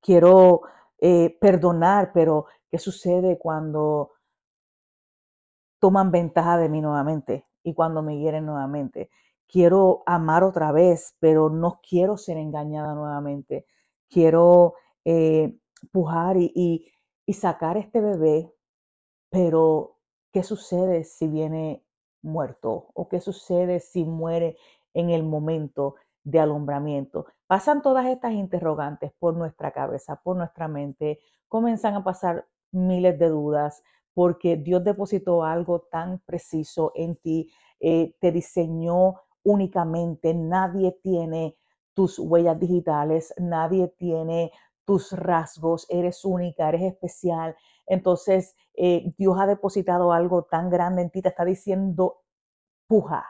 Quiero 0.00 0.62
eh, 0.98 1.36
perdonar, 1.40 2.12
pero 2.12 2.46
¿qué 2.70 2.78
sucede 2.78 3.38
cuando 3.38 4.12
toman 5.80 6.10
ventaja 6.10 6.56
de 6.58 6.68
mí 6.68 6.80
nuevamente 6.80 7.46
y 7.62 7.74
cuando 7.74 8.02
me 8.02 8.18
hieren 8.18 8.46
nuevamente? 8.46 9.10
Quiero 9.48 10.02
amar 10.06 10.42
otra 10.44 10.72
vez, 10.72 11.16
pero 11.20 11.50
no 11.50 11.80
quiero 11.88 12.16
ser 12.16 12.36
engañada 12.36 12.94
nuevamente. 12.94 13.66
Quiero 14.08 14.74
eh, 15.04 15.56
pujar 15.92 16.36
y, 16.36 16.92
y 17.24 17.32
sacar 17.34 17.76
este 17.76 18.00
bebé, 18.00 18.52
pero 19.30 19.98
¿qué 20.32 20.42
sucede 20.42 21.04
si 21.04 21.28
viene 21.28 21.84
muerto? 22.22 22.88
¿O 22.94 23.08
qué 23.08 23.20
sucede 23.20 23.80
si 23.80 24.04
muere 24.04 24.56
en 24.94 25.10
el 25.10 25.22
momento 25.22 25.96
de 26.24 26.40
alumbramiento? 26.40 27.26
Pasan 27.46 27.82
todas 27.82 28.06
estas 28.06 28.32
interrogantes 28.32 29.12
por 29.18 29.36
nuestra 29.36 29.72
cabeza, 29.72 30.20
por 30.22 30.36
nuestra 30.36 30.68
mente, 30.68 31.20
comienzan 31.48 31.94
a 31.94 32.04
pasar 32.04 32.46
miles 32.72 33.18
de 33.18 33.28
dudas 33.28 33.82
porque 34.14 34.56
Dios 34.56 34.82
depositó 34.82 35.44
algo 35.44 35.80
tan 35.90 36.20
preciso 36.20 36.90
en 36.94 37.16
ti, 37.16 37.52
eh, 37.80 38.14
te 38.18 38.32
diseñó 38.32 39.20
únicamente, 39.46 40.34
nadie 40.34 40.98
tiene 41.02 41.56
tus 41.94 42.18
huellas 42.18 42.58
digitales, 42.58 43.32
nadie 43.38 43.88
tiene 43.96 44.52
tus 44.84 45.12
rasgos, 45.12 45.86
eres 45.88 46.24
única, 46.24 46.68
eres 46.68 46.82
especial. 46.82 47.56
Entonces, 47.86 48.54
eh, 48.74 49.14
Dios 49.16 49.36
ha 49.40 49.46
depositado 49.46 50.12
algo 50.12 50.42
tan 50.42 50.68
grande 50.68 51.02
en 51.02 51.10
ti, 51.10 51.22
te 51.22 51.28
está 51.28 51.44
diciendo, 51.44 52.22
puja. 52.88 53.24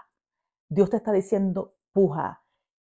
Dios 0.68 0.90
te 0.90 0.96
está 0.96 1.12
diciendo, 1.12 1.74
puja, 1.92 2.42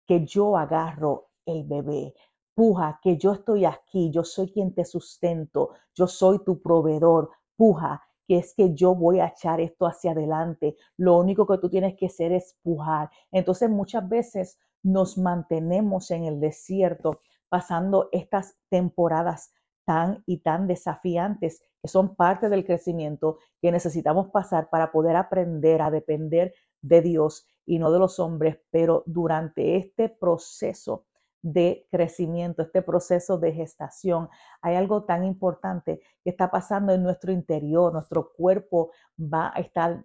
que 0.08 0.26
yo 0.26 0.58
agarro 0.58 1.30
el 1.46 1.64
bebé. 1.66 2.16
Puja, 2.56 3.00
que 3.02 3.18
yo 3.18 3.34
estoy 3.34 3.66
aquí, 3.66 4.12
yo 4.12 4.24
soy 4.24 4.52
quien 4.52 4.74
te 4.74 4.86
sustento, 4.86 5.70
yo 5.96 6.08
soy 6.08 6.44
tu 6.44 6.62
proveedor. 6.62 7.30
Puja, 7.56 8.02
que 8.30 8.38
es 8.38 8.54
que 8.54 8.76
yo 8.76 8.94
voy 8.94 9.20
a 9.20 9.30
echar 9.30 9.60
esto 9.60 9.88
hacia 9.88 10.12
adelante. 10.12 10.76
Lo 10.98 11.18
único 11.18 11.48
que 11.48 11.58
tú 11.58 11.68
tienes 11.68 11.96
que 11.98 12.06
hacer 12.06 12.32
es 12.32 12.56
pujar. 12.62 13.10
Entonces 13.32 13.72
muchas 13.72 14.08
veces 14.08 14.60
nos 14.84 15.18
mantenemos 15.18 16.12
en 16.12 16.26
el 16.26 16.40
desierto 16.40 17.22
pasando 17.50 18.08
estas 18.12 18.56
temporadas 18.70 19.52
tan 19.84 20.22
y 20.28 20.44
tan 20.44 20.68
desafiantes 20.68 21.64
que 21.82 21.88
son 21.88 22.16
parte 22.16 22.50
del 22.50 22.68
crecimiento 22.68 23.40
que 23.60 23.72
necesitamos 23.72 24.30
pasar 24.30 24.70
para 24.70 24.92
poder 24.92 25.16
aprender 25.16 25.82
a 25.82 25.90
depender 25.90 26.54
de 26.84 27.02
Dios 27.02 27.48
y 27.66 27.80
no 27.80 27.92
de 27.92 27.98
los 27.98 28.20
hombres, 28.20 28.60
pero 28.70 29.02
durante 29.08 29.76
este 29.76 30.08
proceso 30.08 31.08
de 31.42 31.88
crecimiento, 31.90 32.62
este 32.62 32.82
proceso 32.82 33.38
de 33.38 33.54
gestación, 33.54 34.30
hay 34.62 34.76
algo 34.76 35.04
tan 35.04 35.24
importante 35.24 36.02
que 36.24 36.30
está 36.30 36.52
pasando 36.52 36.94
en 36.94 37.04
nuestro 37.04 37.32
interior, 37.32 37.94
nuestro 37.94 38.34
cuerpo 38.34 38.92
va 39.18 39.52
a 39.56 39.60
estar 39.60 40.04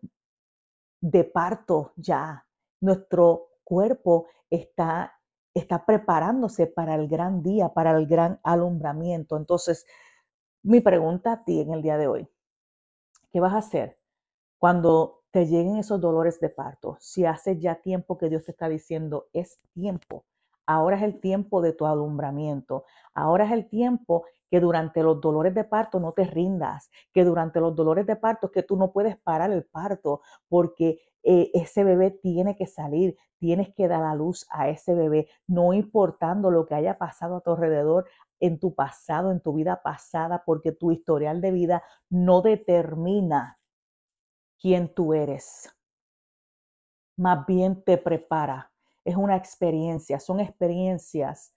de 1.00 1.24
parto 1.24 1.92
ya, 1.96 2.46
nuestro 2.80 3.48
cuerpo 3.64 4.28
está, 4.48 5.12
está 5.54 5.84
preparándose 5.84 6.66
para 6.66 6.94
el 6.94 7.08
gran 7.08 7.42
día, 7.42 7.70
para 7.70 7.96
el 7.96 8.06
gran 8.06 8.40
alumbramiento. 8.42 9.36
Entonces, 9.36 9.86
mi 10.62 10.80
pregunta 10.80 11.32
a 11.32 11.44
ti 11.44 11.60
en 11.60 11.74
el 11.74 11.82
día 11.82 11.98
de 11.98 12.06
hoy, 12.06 12.28
¿qué 13.32 13.40
vas 13.40 13.54
a 13.54 13.58
hacer 13.58 13.98
cuando 14.58 15.24
te 15.30 15.46
lleguen 15.46 15.76
esos 15.76 16.00
dolores 16.00 16.40
de 16.40 16.48
parto? 16.48 16.96
Si 17.00 17.26
hace 17.26 17.58
ya 17.58 17.82
tiempo 17.82 18.16
que 18.16 18.28
Dios 18.28 18.44
te 18.44 18.52
está 18.52 18.68
diciendo, 18.68 19.28
es 19.32 19.58
tiempo, 19.74 20.24
ahora 20.66 20.96
es 20.96 21.02
el 21.02 21.20
tiempo 21.20 21.62
de 21.62 21.72
tu 21.72 21.86
alumbramiento, 21.86 22.84
ahora 23.14 23.44
es 23.46 23.52
el 23.52 23.68
tiempo 23.68 24.24
que 24.50 24.60
durante 24.60 25.02
los 25.02 25.20
dolores 25.20 25.54
de 25.54 25.64
parto 25.64 26.00
no 26.00 26.12
te 26.12 26.24
rindas, 26.24 26.90
que 27.12 27.24
durante 27.24 27.60
los 27.60 27.74
dolores 27.74 28.06
de 28.06 28.16
parto 28.16 28.50
que 28.50 28.62
tú 28.62 28.76
no 28.76 28.92
puedes 28.92 29.16
parar 29.18 29.50
el 29.50 29.64
parto 29.64 30.20
porque 30.48 31.00
eh, 31.22 31.50
ese 31.54 31.84
bebé 31.84 32.10
tiene 32.10 32.54
que 32.54 32.66
salir, 32.66 33.16
tienes 33.38 33.74
que 33.74 33.88
dar 33.88 34.02
a 34.04 34.14
luz 34.14 34.46
a 34.50 34.68
ese 34.68 34.94
bebé, 34.94 35.28
no 35.46 35.72
importando 35.72 36.50
lo 36.50 36.66
que 36.66 36.74
haya 36.74 36.98
pasado 36.98 37.36
a 37.36 37.40
tu 37.40 37.50
alrededor 37.50 38.06
en 38.40 38.58
tu 38.60 38.74
pasado, 38.74 39.30
en 39.30 39.40
tu 39.40 39.54
vida 39.54 39.82
pasada, 39.82 40.42
porque 40.44 40.72
tu 40.72 40.92
historial 40.92 41.40
de 41.40 41.50
vida 41.50 41.82
no 42.10 42.42
determina 42.42 43.58
quién 44.60 44.92
tú 44.94 45.14
eres. 45.14 45.74
Más 47.16 47.46
bien 47.46 47.82
te 47.84 47.96
prepara. 47.96 48.73
Es 49.04 49.16
una 49.16 49.36
experiencia, 49.36 50.18
son 50.18 50.40
experiencias 50.40 51.54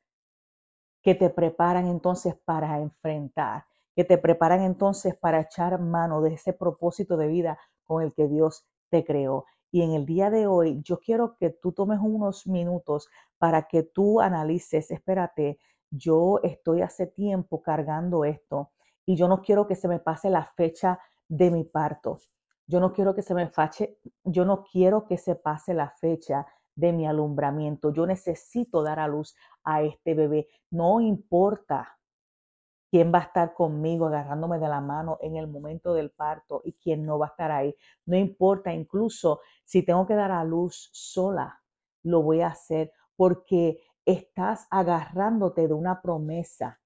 que 1.02 1.16
te 1.16 1.30
preparan 1.30 1.88
entonces 1.88 2.36
para 2.44 2.80
enfrentar, 2.80 3.66
que 3.96 4.04
te 4.04 4.18
preparan 4.18 4.62
entonces 4.62 5.16
para 5.16 5.42
echar 5.42 5.80
mano 5.80 6.22
de 6.22 6.34
ese 6.34 6.54
propósito 6.54 7.16
de 7.18 7.28
vida 7.28 7.58
con 7.86 8.04
el 8.04 8.14
que 8.14 8.28
Dios 8.28 8.66
te 8.90 9.06
creó. 9.06 9.46
Y 9.72 9.82
en 9.84 9.94
el 9.94 10.06
día 10.06 10.30
de 10.30 10.48
hoy 10.48 10.82
yo 10.84 11.00
quiero 11.00 11.36
que 11.38 11.50
tú 11.50 11.72
tomes 11.72 12.00
unos 12.02 12.48
minutos 12.48 13.10
para 13.38 13.64
que 13.64 13.84
tú 13.84 14.22
analices, 14.22 14.92
espérate, 14.92 15.60
yo 15.90 16.40
estoy 16.44 16.82
hace 16.82 17.08
tiempo 17.08 17.62
cargando 17.62 18.26
esto 18.26 18.72
y 19.06 19.16
yo 19.16 19.28
no 19.28 19.42
quiero 19.42 19.68
que 19.68 19.76
se 19.76 19.88
me 19.88 20.00
pase 20.00 20.30
la 20.30 20.44
fecha 20.44 21.00
de 21.30 21.52
mi 21.52 21.64
parto. 21.64 22.20
Yo 22.66 22.82
no 22.82 22.92
quiero 22.92 23.16
que 23.16 23.22
se 23.22 23.34
me 23.34 23.48
fache, 23.48 23.98
yo 24.26 24.44
no 24.44 24.64
quiero 24.64 25.06
que 25.06 25.18
se 25.18 25.36
pase 25.36 25.74
la 25.74 25.90
fecha 25.90 26.46
de 26.78 26.94
mi 26.94 27.06
alumbramiento. 27.06 27.92
Yo 27.92 28.06
necesito 28.06 28.84
dar 28.84 29.00
a 29.00 29.08
luz 29.08 29.36
a 29.64 29.82
este 29.82 30.14
bebé. 30.14 30.48
No 30.70 31.02
importa 31.02 31.98
quién 32.90 33.12
va 33.14 33.20
a 33.20 33.24
estar 33.24 33.54
conmigo 33.54 34.08
agarrándome 34.08 34.60
de 34.60 34.70
la 34.70 34.80
mano 34.80 35.18
en 35.22 35.36
el 35.36 35.48
momento 35.48 35.94
del 35.94 36.12
parto 36.12 36.62
y 36.64 36.74
quién 36.74 37.06
no 37.06 37.20
va 37.20 37.26
a 37.26 37.30
estar 37.30 37.52
ahí. 37.52 37.76
No 38.06 38.16
importa, 38.16 38.72
incluso 38.72 39.42
si 39.66 39.84
tengo 39.84 40.06
que 40.06 40.16
dar 40.16 40.32
a 40.32 40.44
luz 40.46 40.90
sola, 40.94 41.62
lo 42.04 42.22
voy 42.22 42.42
a 42.42 42.48
hacer 42.48 42.94
porque 43.16 43.82
estás 44.06 44.68
agarrándote 44.70 45.68
de 45.68 45.74
una 45.74 46.02
promesa 46.02 46.80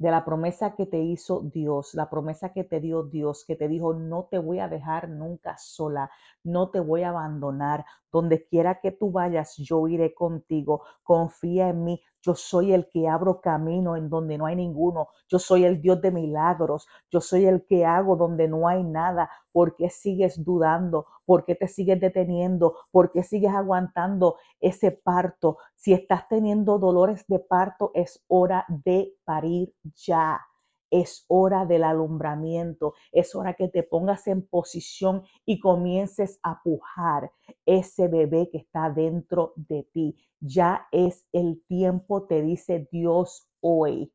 de 0.00 0.10
la 0.10 0.24
promesa 0.24 0.74
que 0.74 0.86
te 0.86 0.98
hizo 0.98 1.42
Dios, 1.42 1.92
la 1.92 2.08
promesa 2.08 2.54
que 2.54 2.64
te 2.64 2.80
dio 2.80 3.02
Dios, 3.02 3.44
que 3.46 3.54
te 3.54 3.68
dijo, 3.68 3.92
no 3.92 4.28
te 4.30 4.38
voy 4.38 4.58
a 4.58 4.66
dejar 4.66 5.10
nunca 5.10 5.56
sola, 5.58 6.10
no 6.42 6.70
te 6.70 6.80
voy 6.80 7.02
a 7.02 7.10
abandonar, 7.10 7.84
donde 8.10 8.46
quiera 8.46 8.80
que 8.80 8.92
tú 8.92 9.12
vayas, 9.12 9.56
yo 9.58 9.86
iré 9.88 10.14
contigo, 10.14 10.82
confía 11.02 11.68
en 11.68 11.84
mí, 11.84 12.02
yo 12.22 12.34
soy 12.34 12.72
el 12.72 12.88
que 12.88 13.08
abro 13.08 13.40
camino 13.40 13.96
en 13.96 14.10
donde 14.10 14.36
no 14.36 14.46
hay 14.46 14.56
ninguno. 14.56 15.08
Yo 15.28 15.38
soy 15.38 15.64
el 15.64 15.80
Dios 15.80 16.00
de 16.02 16.10
milagros. 16.10 16.86
Yo 17.10 17.20
soy 17.20 17.46
el 17.46 17.64
que 17.66 17.84
hago 17.86 18.16
donde 18.16 18.48
no 18.48 18.68
hay 18.68 18.84
nada. 18.84 19.30
¿Por 19.52 19.74
qué 19.76 19.88
sigues 19.90 20.44
dudando? 20.44 21.06
¿Por 21.24 21.44
qué 21.44 21.54
te 21.54 21.68
sigues 21.68 22.00
deteniendo? 22.00 22.76
¿Por 22.90 23.10
qué 23.12 23.22
sigues 23.22 23.52
aguantando 23.52 24.36
ese 24.60 24.90
parto? 24.90 25.58
Si 25.74 25.92
estás 25.92 26.28
teniendo 26.28 26.78
dolores 26.78 27.24
de 27.26 27.38
parto, 27.38 27.90
es 27.94 28.22
hora 28.28 28.64
de 28.68 29.14
parir 29.24 29.72
ya. 29.94 30.40
Es 30.90 31.24
hora 31.28 31.66
del 31.66 31.84
alumbramiento, 31.84 32.94
es 33.12 33.34
hora 33.34 33.54
que 33.54 33.68
te 33.68 33.82
pongas 33.82 34.26
en 34.26 34.46
posición 34.46 35.22
y 35.46 35.60
comiences 35.60 36.38
a 36.42 36.62
pujar 36.62 37.32
ese 37.64 38.08
bebé 38.08 38.50
que 38.50 38.58
está 38.58 38.90
dentro 38.90 39.52
de 39.56 39.84
ti. 39.92 40.16
Ya 40.40 40.86
es 40.92 41.26
el 41.32 41.62
tiempo, 41.66 42.26
te 42.26 42.42
dice 42.42 42.88
Dios 42.90 43.48
hoy. 43.60 44.12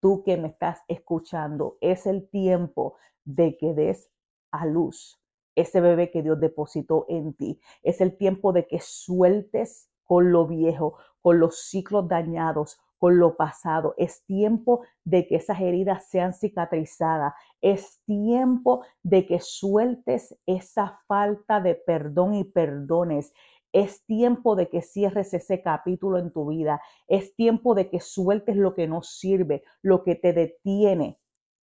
Tú 0.00 0.22
que 0.24 0.36
me 0.36 0.48
estás 0.48 0.80
escuchando, 0.88 1.78
es 1.80 2.06
el 2.06 2.28
tiempo 2.28 2.96
de 3.24 3.56
que 3.56 3.72
des 3.74 4.10
a 4.50 4.66
luz 4.66 5.22
ese 5.54 5.80
bebé 5.80 6.10
que 6.10 6.22
Dios 6.22 6.40
depositó 6.40 7.06
en 7.08 7.34
ti. 7.34 7.60
Es 7.82 8.00
el 8.00 8.16
tiempo 8.16 8.52
de 8.52 8.66
que 8.66 8.80
sueltes 8.80 9.90
con 10.04 10.32
lo 10.32 10.46
viejo, 10.46 10.96
con 11.20 11.38
los 11.38 11.68
ciclos 11.68 12.08
dañados, 12.08 12.78
con 13.02 13.18
lo 13.18 13.36
pasado. 13.36 13.96
Es 13.98 14.24
tiempo 14.26 14.82
de 15.02 15.26
que 15.26 15.34
esas 15.34 15.60
heridas 15.60 16.06
sean 16.06 16.32
cicatrizadas. 16.34 17.34
Es 17.60 18.00
tiempo 18.06 18.84
de 19.02 19.26
que 19.26 19.40
sueltes 19.40 20.38
esa 20.46 21.00
falta 21.08 21.60
de 21.60 21.74
perdón 21.74 22.34
y 22.34 22.44
perdones. 22.44 23.34
Es 23.72 24.04
tiempo 24.04 24.54
de 24.54 24.68
que 24.68 24.82
cierres 24.82 25.34
ese 25.34 25.62
capítulo 25.62 26.16
en 26.18 26.32
tu 26.32 26.46
vida. 26.46 26.80
Es 27.08 27.34
tiempo 27.34 27.74
de 27.74 27.90
que 27.90 27.98
sueltes 27.98 28.54
lo 28.54 28.72
que 28.76 28.86
no 28.86 29.02
sirve, 29.02 29.64
lo 29.82 30.04
que 30.04 30.14
te 30.14 30.32
detiene. 30.32 31.18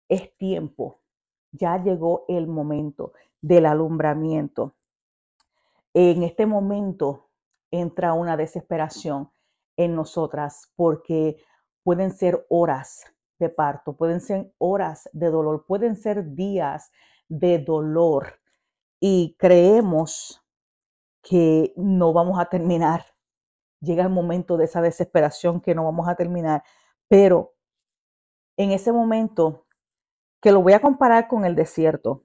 Es 0.09 0.37
tiempo. 0.37 1.01
Ya 1.51 1.83
llegó 1.83 2.27
el 2.29 2.47
momento 2.47 3.13
del 3.41 3.67
alumbramiento. 3.67 4.77
En 5.95 6.23
este 6.23 6.47
momento 6.47 7.31
entra 7.73 8.13
una 8.13 8.37
desesperación 8.37 9.34
en 9.77 9.95
nosotras 9.95 10.73
porque 10.77 11.37
pueden 11.83 12.13
ser 12.13 12.47
horas 12.49 13.05
de 13.39 13.49
parto, 13.49 13.97
pueden 13.97 14.21
ser 14.21 14.53
horas 14.59 15.09
de 15.13 15.31
dolor, 15.31 15.67
pueden 15.67 15.97
ser 15.97 16.35
días 16.35 16.91
de 17.29 17.59
dolor. 17.59 18.41
Y 19.01 19.37
creemos 19.39 20.43
que 21.23 21.73
no 21.77 22.13
vamos 22.13 22.39
a 22.39 22.47
terminar. 22.47 23.05
Llega 23.81 24.05
el 24.05 24.11
momento 24.11 24.57
de 24.57 24.67
esa 24.67 24.81
desesperación 24.81 25.61
que 25.61 25.75
no 25.75 25.85
vamos 25.85 26.09
a 26.09 26.15
terminar, 26.15 26.63
pero 27.09 27.55
en 28.57 28.71
ese 28.71 28.93
momento, 28.93 29.67
que 30.41 30.53
lo 30.53 30.63
voy 30.63 30.75
a 30.75 30.81
comparar 30.81 31.29
con 31.29 31.45
el 31.45 31.55
desierto, 31.55 32.25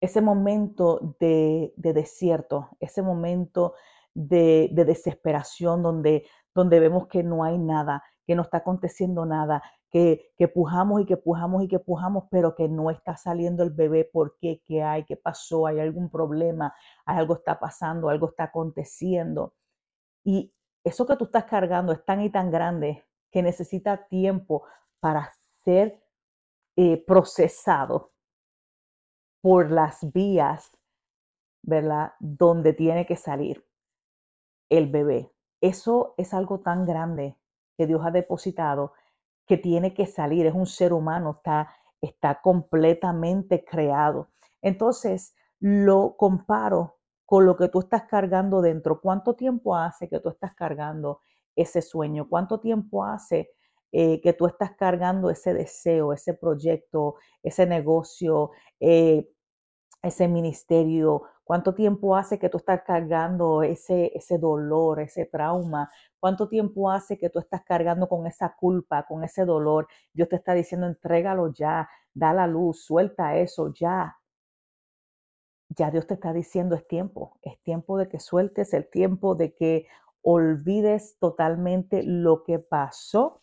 ese 0.00 0.20
momento 0.20 1.16
de, 1.18 1.72
desierto, 1.76 2.70
ese 2.80 3.02
momento 3.02 3.74
de, 4.14 4.70
desesperación 4.72 5.82
donde, 5.82 6.26
donde 6.54 6.80
vemos 6.80 7.08
que 7.08 7.22
no 7.22 7.44
hay 7.44 7.58
nada, 7.58 8.02
que 8.26 8.34
no 8.34 8.42
está 8.42 8.58
aconteciendo 8.58 9.26
nada, 9.26 9.62
que, 9.90 10.32
que, 10.36 10.48
pujamos 10.48 11.02
y 11.02 11.06
que 11.06 11.16
pujamos 11.16 11.62
y 11.62 11.68
que 11.68 11.78
pujamos, 11.78 12.24
pero 12.30 12.54
que 12.54 12.68
no 12.68 12.90
está 12.90 13.16
saliendo 13.16 13.62
el 13.62 13.70
bebé. 13.70 14.08
¿Por 14.10 14.36
qué? 14.38 14.62
¿Qué 14.66 14.82
hay? 14.82 15.04
¿Qué 15.04 15.16
pasó? 15.16 15.66
¿Hay 15.66 15.78
algún 15.78 16.10
problema? 16.10 16.74
¿Algo 17.04 17.34
está 17.34 17.58
pasando? 17.58 18.08
¿Algo 18.08 18.28
está 18.28 18.44
aconteciendo? 18.44 19.54
Y 20.24 20.52
eso 20.82 21.06
que 21.06 21.16
tú 21.16 21.24
estás 21.24 21.44
cargando 21.44 21.92
es 21.92 22.04
tan 22.04 22.20
y 22.22 22.30
tan 22.30 22.50
grande 22.50 23.04
que 23.30 23.42
necesita 23.42 24.06
tiempo 24.06 24.64
para 25.00 25.32
ser 25.64 26.02
eh, 26.76 27.04
procesado 27.06 28.12
por 29.40 29.70
las 29.70 30.12
vías, 30.12 30.70
¿verdad? 31.62 32.14
Donde 32.18 32.72
tiene 32.72 33.06
que 33.06 33.16
salir 33.16 33.64
el 34.76 34.88
bebé. 34.90 35.30
Eso 35.60 36.14
es 36.16 36.34
algo 36.34 36.60
tan 36.60 36.84
grande 36.84 37.36
que 37.76 37.86
Dios 37.86 38.02
ha 38.04 38.10
depositado 38.10 38.92
que 39.46 39.58
tiene 39.58 39.94
que 39.94 40.06
salir, 40.06 40.46
es 40.46 40.54
un 40.54 40.66
ser 40.66 40.92
humano, 40.92 41.32
está, 41.36 41.74
está 42.00 42.40
completamente 42.40 43.64
creado. 43.64 44.28
Entonces, 44.62 45.34
lo 45.60 46.16
comparo 46.16 46.98
con 47.26 47.46
lo 47.46 47.56
que 47.56 47.68
tú 47.68 47.80
estás 47.80 48.04
cargando 48.04 48.62
dentro. 48.62 49.00
¿Cuánto 49.00 49.34
tiempo 49.34 49.76
hace 49.76 50.08
que 50.08 50.20
tú 50.20 50.30
estás 50.30 50.54
cargando 50.54 51.20
ese 51.56 51.82
sueño? 51.82 52.28
¿Cuánto 52.28 52.60
tiempo 52.60 53.04
hace 53.04 53.50
eh, 53.92 54.20
que 54.22 54.32
tú 54.32 54.46
estás 54.46 54.72
cargando 54.72 55.30
ese 55.30 55.54
deseo, 55.54 56.12
ese 56.12 56.34
proyecto, 56.34 57.16
ese 57.42 57.66
negocio, 57.66 58.50
eh, 58.80 59.28
ese 60.04 60.28
ministerio? 60.28 61.22
¿Cuánto 61.44 61.74
tiempo 61.74 62.16
hace 62.16 62.38
que 62.38 62.48
tú 62.48 62.58
estás 62.58 62.82
cargando 62.82 63.62
ese, 63.62 64.12
ese 64.14 64.38
dolor, 64.38 65.00
ese 65.00 65.26
trauma? 65.26 65.90
¿Cuánto 66.18 66.48
tiempo 66.48 66.90
hace 66.90 67.18
que 67.18 67.30
tú 67.30 67.38
estás 67.38 67.62
cargando 67.64 68.08
con 68.08 68.26
esa 68.26 68.54
culpa, 68.54 69.04
con 69.06 69.24
ese 69.24 69.44
dolor? 69.44 69.88
Dios 70.12 70.28
te 70.28 70.36
está 70.36 70.54
diciendo, 70.54 70.86
entrégalo 70.86 71.52
ya, 71.52 71.88
da 72.14 72.32
la 72.32 72.46
luz, 72.46 72.84
suelta 72.84 73.36
eso 73.36 73.72
ya. 73.74 74.16
Ya 75.68 75.90
Dios 75.90 76.06
te 76.06 76.14
está 76.14 76.32
diciendo, 76.32 76.76
es 76.76 76.86
tiempo, 76.86 77.38
es 77.42 77.60
tiempo 77.62 77.98
de 77.98 78.08
que 78.08 78.20
sueltes, 78.20 78.72
el 78.74 78.88
tiempo 78.88 79.34
de 79.34 79.54
que 79.54 79.86
olvides 80.22 81.18
totalmente 81.18 82.02
lo 82.02 82.44
que 82.44 82.58
pasó 82.58 83.40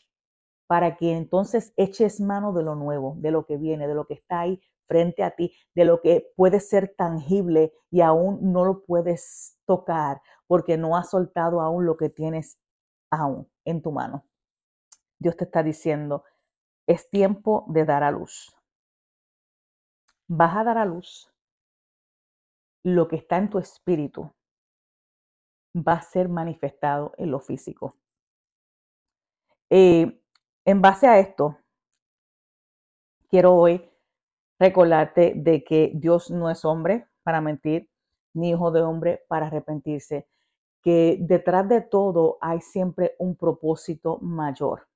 para 0.68 0.96
que 0.96 1.12
entonces 1.12 1.74
eches 1.76 2.22
mano 2.22 2.54
de 2.54 2.64
lo 2.64 2.76
nuevo, 2.76 3.16
de 3.18 3.32
lo 3.32 3.46
que 3.46 3.58
viene, 3.58 3.88
de 3.88 3.94
lo 3.94 4.06
que 4.06 4.14
está 4.14 4.40
ahí 4.40 4.62
frente 4.92 5.24
a 5.24 5.32
ti, 5.32 5.56
de 5.74 5.86
lo 5.86 6.02
que 6.02 6.34
puede 6.36 6.60
ser 6.60 6.94
tangible 6.98 7.72
y 7.90 8.02
aún 8.02 8.52
no 8.52 8.66
lo 8.66 8.84
puedes 8.84 9.58
tocar 9.66 10.22
porque 10.48 10.78
no 10.78 10.98
has 10.98 11.10
soltado 11.10 11.62
aún 11.62 11.86
lo 11.86 11.96
que 11.96 12.10
tienes 12.10 12.60
aún 13.10 13.50
en 13.64 13.82
tu 13.82 13.94
mano. 13.94 14.26
Dios 15.18 15.38
te 15.38 15.46
está 15.46 15.64
diciendo, 15.64 16.26
es 16.88 17.10
tiempo 17.10 17.64
de 17.70 17.86
dar 17.86 18.04
a 18.04 18.12
luz. 18.12 18.54
Vas 20.28 20.58
a 20.58 20.66
dar 20.66 20.78
a 20.78 20.84
luz 20.84 21.32
lo 22.84 23.08
que 23.08 23.16
está 23.16 23.38
en 23.38 23.50
tu 23.50 23.60
espíritu 23.60 24.30
va 25.74 25.94
a 25.94 26.02
ser 26.02 26.28
manifestado 26.28 27.14
en 27.18 27.32
lo 27.32 27.40
físico. 27.40 27.96
Eh, 29.70 30.22
en 30.66 30.82
base 30.82 31.08
a 31.08 31.18
esto, 31.20 31.58
quiero 33.30 33.56
hoy 33.56 33.91
recordarte 34.62 35.34
de 35.36 35.64
que 35.64 35.92
Dios 35.96 36.30
no 36.30 36.48
es 36.48 36.66
hombre 36.66 37.08
para 37.24 37.42
mentir, 37.42 37.90
ni 38.36 38.52
hijo 38.52 38.70
de 38.70 38.84
hombre 38.84 39.26
para 39.28 39.48
arrepentirse, 39.48 40.28
que 40.84 41.18
detrás 41.20 41.68
de 41.68 41.82
todo 41.82 42.38
hay 42.42 42.62
siempre 42.62 43.16
un 43.18 43.36
propósito 43.36 44.20
mayor. 44.22 44.88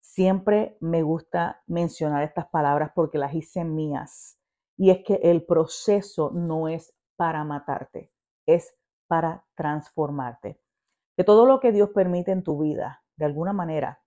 Siempre 0.00 0.78
me 0.80 1.02
gusta 1.02 1.62
mencionar 1.66 2.22
estas 2.22 2.46
palabras 2.46 2.90
porque 2.94 3.18
las 3.18 3.34
hice 3.34 3.64
mías. 3.64 4.38
Y 4.78 4.88
es 4.88 5.04
que 5.04 5.20
el 5.22 5.44
proceso 5.44 6.30
no 6.30 6.68
es 6.68 6.94
para 7.16 7.44
matarte, 7.44 8.10
es 8.46 8.74
para 9.08 9.44
transformarte. 9.54 10.58
Que 11.18 11.24
todo 11.24 11.44
lo 11.44 11.60
que 11.60 11.70
Dios 11.70 11.90
permite 11.90 12.30
en 12.30 12.42
tu 12.42 12.58
vida, 12.58 13.04
de 13.16 13.26
alguna 13.26 13.52
manera, 13.52 14.00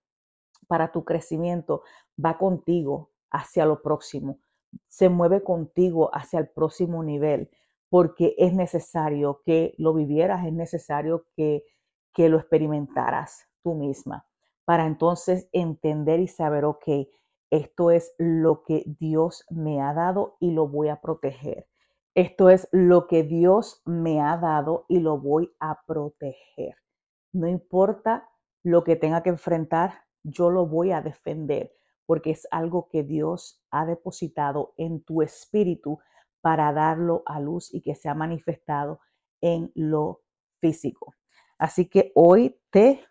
para 0.66 0.90
tu 0.90 1.04
crecimiento, 1.04 1.84
va 2.22 2.38
contigo 2.38 3.12
hacia 3.30 3.66
lo 3.66 3.80
próximo 3.82 4.40
se 4.88 5.08
mueve 5.08 5.42
contigo 5.42 6.10
hacia 6.14 6.38
el 6.38 6.48
próximo 6.48 7.02
nivel, 7.02 7.50
porque 7.88 8.34
es 8.38 8.52
necesario 8.52 9.42
que 9.44 9.74
lo 9.78 9.94
vivieras, 9.94 10.46
es 10.46 10.52
necesario 10.52 11.26
que, 11.36 11.64
que 12.12 12.28
lo 12.28 12.38
experimentaras 12.38 13.48
tú 13.62 13.74
misma, 13.74 14.26
para 14.64 14.86
entonces 14.86 15.48
entender 15.52 16.20
y 16.20 16.28
saber, 16.28 16.64
ok, 16.64 16.88
esto 17.50 17.90
es 17.90 18.14
lo 18.18 18.64
que 18.64 18.84
Dios 18.98 19.44
me 19.50 19.80
ha 19.80 19.94
dado 19.94 20.36
y 20.40 20.50
lo 20.50 20.66
voy 20.66 20.88
a 20.88 21.00
proteger. 21.00 21.68
Esto 22.14 22.50
es 22.50 22.68
lo 22.72 23.06
que 23.06 23.22
Dios 23.22 23.82
me 23.84 24.20
ha 24.20 24.36
dado 24.38 24.86
y 24.88 25.00
lo 25.00 25.18
voy 25.18 25.54
a 25.60 25.80
proteger. 25.86 26.76
No 27.32 27.46
importa 27.46 28.28
lo 28.62 28.82
que 28.82 28.96
tenga 28.96 29.22
que 29.22 29.28
enfrentar, 29.28 30.06
yo 30.22 30.50
lo 30.50 30.66
voy 30.66 30.92
a 30.92 31.02
defender 31.02 31.72
porque 32.06 32.30
es 32.30 32.46
algo 32.50 32.88
que 32.88 33.02
Dios 33.02 33.60
ha 33.70 33.84
depositado 33.84 34.72
en 34.76 35.02
tu 35.02 35.22
espíritu 35.22 35.98
para 36.40 36.72
darlo 36.72 37.22
a 37.26 37.40
luz 37.40 37.74
y 37.74 37.82
que 37.82 37.94
se 37.94 38.08
ha 38.08 38.14
manifestado 38.14 39.00
en 39.40 39.72
lo 39.74 40.22
físico. 40.60 41.14
Así 41.58 41.88
que 41.88 42.12
hoy 42.14 42.58
te, 42.70 43.04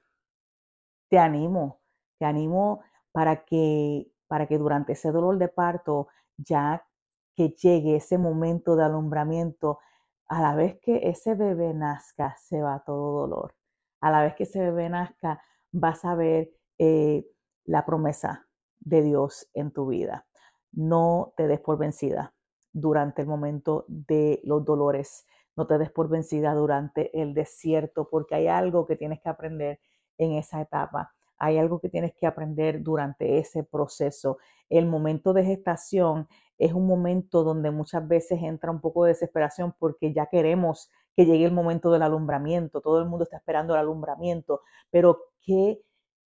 te 1.10 1.19
animo, 1.19 1.81
te 2.17 2.25
animo 2.25 2.81
para 3.12 3.43
que, 3.43 4.12
para 4.27 4.47
que 4.47 4.58
durante 4.58 4.93
ese 4.93 5.12
dolor 5.12 5.38
de 5.38 5.49
parto, 5.49 6.08
ya 6.38 6.88
que 7.36 7.49
llegue 7.49 7.97
ese 7.97 8.17
momento 8.17 8.75
de 8.75 8.86
alumbramiento, 8.86 9.79
a 10.27 10.41
la 10.41 10.55
vez 10.55 10.79
que 10.81 11.10
ese 11.10 11.36
bebé 11.36 11.73
nazca, 11.73 12.36
se 12.38 12.62
va 12.62 12.84
todo 12.86 13.27
dolor. 13.27 13.55
A 14.01 14.10
la 14.10 14.21
vez 14.21 14.36
que 14.36 14.43
ese 14.43 14.60
bebé 14.60 14.89
nazca, 14.89 15.41
vas 15.71 16.05
a 16.05 16.15
ver 16.15 16.51
eh, 16.77 17.27
la 17.65 17.86
promesa 17.86 18.44
de 18.85 19.01
Dios 19.01 19.49
en 19.53 19.71
tu 19.71 19.87
vida. 19.87 20.25
No 20.71 21.33
te 21.35 21.47
des 21.47 21.59
por 21.59 21.77
vencida 21.77 22.33
durante 22.71 23.21
el 23.21 23.27
momento 23.27 23.85
de 23.87 24.39
los 24.43 24.63
dolores. 24.63 25.25
No 25.57 25.67
te 25.67 25.77
des 25.77 25.91
por 25.91 26.07
vencida 26.07 26.53
durante 26.53 27.21
el 27.21 27.33
desierto, 27.33 28.09
porque 28.09 28.35
hay 28.35 28.47
algo 28.47 28.85
que 28.85 28.95
tienes 28.95 29.21
que 29.21 29.29
aprender 29.29 29.79
en 30.17 30.33
esa 30.33 30.61
etapa. 30.61 31.13
Hay 31.37 31.57
algo 31.57 31.79
que 31.79 31.89
tienes 31.89 32.13
que 32.15 32.27
aprender 32.27 32.81
durante 32.81 33.37
ese 33.39 33.63
proceso. 33.63 34.37
El 34.69 34.85
momento 34.85 35.33
de 35.33 35.43
gestación 35.43 36.27
es 36.57 36.73
un 36.73 36.87
momento 36.87 37.43
donde 37.43 37.71
muchas 37.71 38.07
veces 38.07 38.41
entra 38.41 38.71
un 38.71 38.79
poco 38.79 39.03
de 39.03 39.09
desesperación 39.09 39.75
porque 39.77 40.13
ya 40.13 40.27
queremos 40.27 40.89
que 41.15 41.25
llegue 41.25 41.45
el 41.45 41.51
momento 41.51 41.91
del 41.91 42.03
alumbramiento. 42.03 42.81
Todo 42.81 42.99
el 42.99 43.07
mundo 43.07 43.23
está 43.23 43.37
esperando 43.37 43.73
el 43.73 43.79
alumbramiento, 43.79 44.61
pero 44.89 45.19
qué 45.41 45.81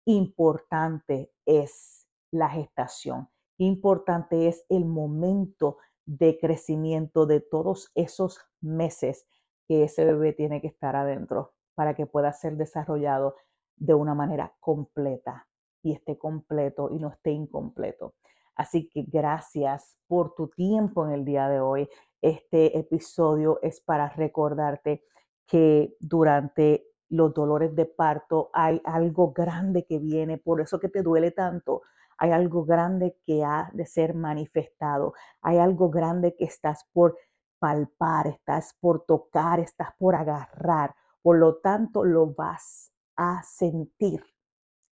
importante 0.05 1.31
es 1.45 1.98
la 2.31 2.49
gestación. 2.49 3.29
Importante 3.57 4.47
es 4.47 4.65
el 4.69 4.85
momento 4.85 5.77
de 6.05 6.39
crecimiento 6.39 7.25
de 7.25 7.39
todos 7.39 7.91
esos 7.95 8.39
meses 8.61 9.27
que 9.67 9.83
ese 9.83 10.05
bebé 10.05 10.33
tiene 10.33 10.61
que 10.61 10.67
estar 10.67 10.95
adentro 10.95 11.53
para 11.75 11.93
que 11.93 12.05
pueda 12.05 12.33
ser 12.33 12.57
desarrollado 12.57 13.35
de 13.77 13.93
una 13.93 14.15
manera 14.15 14.55
completa 14.59 15.47
y 15.83 15.93
esté 15.93 16.17
completo 16.17 16.89
y 16.91 16.99
no 16.99 17.09
esté 17.09 17.31
incompleto. 17.31 18.15
Así 18.55 18.89
que 18.89 19.03
gracias 19.03 19.95
por 20.07 20.35
tu 20.35 20.49
tiempo 20.49 21.05
en 21.05 21.13
el 21.13 21.23
día 21.23 21.47
de 21.47 21.61
hoy. 21.61 21.87
Este 22.21 22.77
episodio 22.77 23.59
es 23.61 23.79
para 23.79 24.09
recordarte 24.09 25.05
que 25.47 25.95
durante 25.99 26.85
los 27.09 27.33
dolores 27.33 27.75
de 27.75 27.85
parto 27.85 28.49
hay 28.53 28.81
algo 28.83 29.31
grande 29.31 29.85
que 29.85 29.99
viene, 29.99 30.37
por 30.37 30.59
eso 30.59 30.79
que 30.79 30.89
te 30.89 31.01
duele 31.01 31.31
tanto, 31.31 31.83
hay 32.19 32.31
algo 32.31 32.65
grande 32.65 33.17
que 33.25 33.45
ha 33.45 33.71
de 33.73 33.85
ser 33.85 34.13
manifestado, 34.13 35.13
hay 35.41 35.57
algo 35.57 35.89
grande 35.89 36.35
que 36.35 36.43
estás 36.43 36.85
por 36.91 37.17
palpar, 37.59 38.27
estás 38.27 38.75
por 38.81 39.05
tocar, 39.05 39.61
estás 39.61 39.95
por 39.97 40.15
agarrar, 40.15 40.95
por 41.21 41.37
lo 41.37 41.59
tanto 41.59 42.03
lo 42.03 42.33
vas 42.33 42.91
a 43.15 43.41
sentir, 43.43 44.21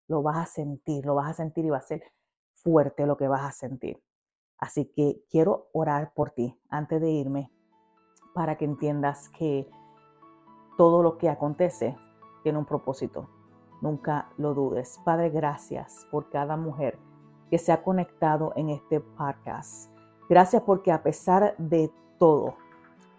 lo 0.10 0.22
vas 0.22 0.38
a 0.38 0.46
sentir, 0.46 1.06
lo 1.06 1.16
vas 1.16 1.30
a 1.30 1.34
sentir 1.34 1.64
y 1.64 1.70
va 1.70 1.78
a 1.78 1.82
ser 1.82 2.04
fuerte 2.56 3.08
lo 3.08 3.16
que 3.16 3.30
vas 3.30 3.44
a 3.44 3.52
sentir. 3.52 4.04
Así 4.58 4.92
que 4.94 5.24
quiero 5.30 5.70
orar 5.72 6.14
por 6.14 6.32
ti 6.32 6.60
antes 6.70 7.00
de 7.00 7.10
irme 7.10 7.52
para 8.34 8.58
que 8.58 8.66
entiendas 8.66 9.30
que 9.30 9.70
todo 10.78 11.02
lo 11.02 11.18
que 11.18 11.30
acontece 11.30 11.96
tiene 12.44 12.58
un 12.58 12.66
propósito. 12.66 13.30
Nunca 13.82 14.30
lo 14.38 14.54
dudes. 14.54 15.00
Padre, 15.06 15.30
gracias 15.30 16.06
por 16.12 16.30
cada 16.30 16.58
mujer 16.58 16.98
que 17.54 17.60
se 17.60 17.72
ha 17.72 17.84
conectado 17.84 18.52
en 18.56 18.72
este 18.72 19.00
podcast. 19.00 19.92
Gracias 20.28 20.64
porque 20.64 20.92
a 20.92 21.04
pesar 21.04 21.54
de 21.60 21.92
todo, 22.18 22.56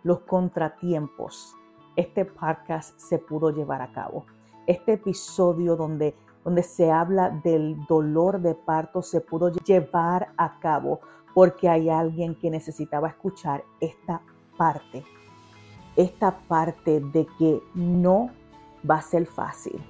los 0.02 0.22
contratiempos, 0.22 1.54
este 1.94 2.24
podcast 2.24 2.98
se 2.98 3.20
pudo 3.20 3.50
llevar 3.50 3.80
a 3.80 3.92
cabo. 3.92 4.26
Este 4.66 4.94
episodio 4.94 5.76
donde, 5.76 6.16
donde 6.42 6.64
se 6.64 6.90
habla 6.90 7.30
del 7.44 7.76
dolor 7.86 8.40
de 8.40 8.56
parto 8.56 9.02
se 9.02 9.20
pudo 9.20 9.52
llevar 9.52 10.32
a 10.36 10.58
cabo 10.58 10.98
porque 11.32 11.68
hay 11.68 11.88
alguien 11.88 12.34
que 12.34 12.50
necesitaba 12.50 13.10
escuchar 13.10 13.62
esta 13.78 14.20
parte. 14.58 15.04
Esta 15.94 16.40
parte 16.48 17.00
de 17.00 17.24
que 17.38 17.62
no 17.76 18.30
va 18.90 18.96
a 18.96 19.02
ser 19.02 19.26
fácil. 19.26 19.80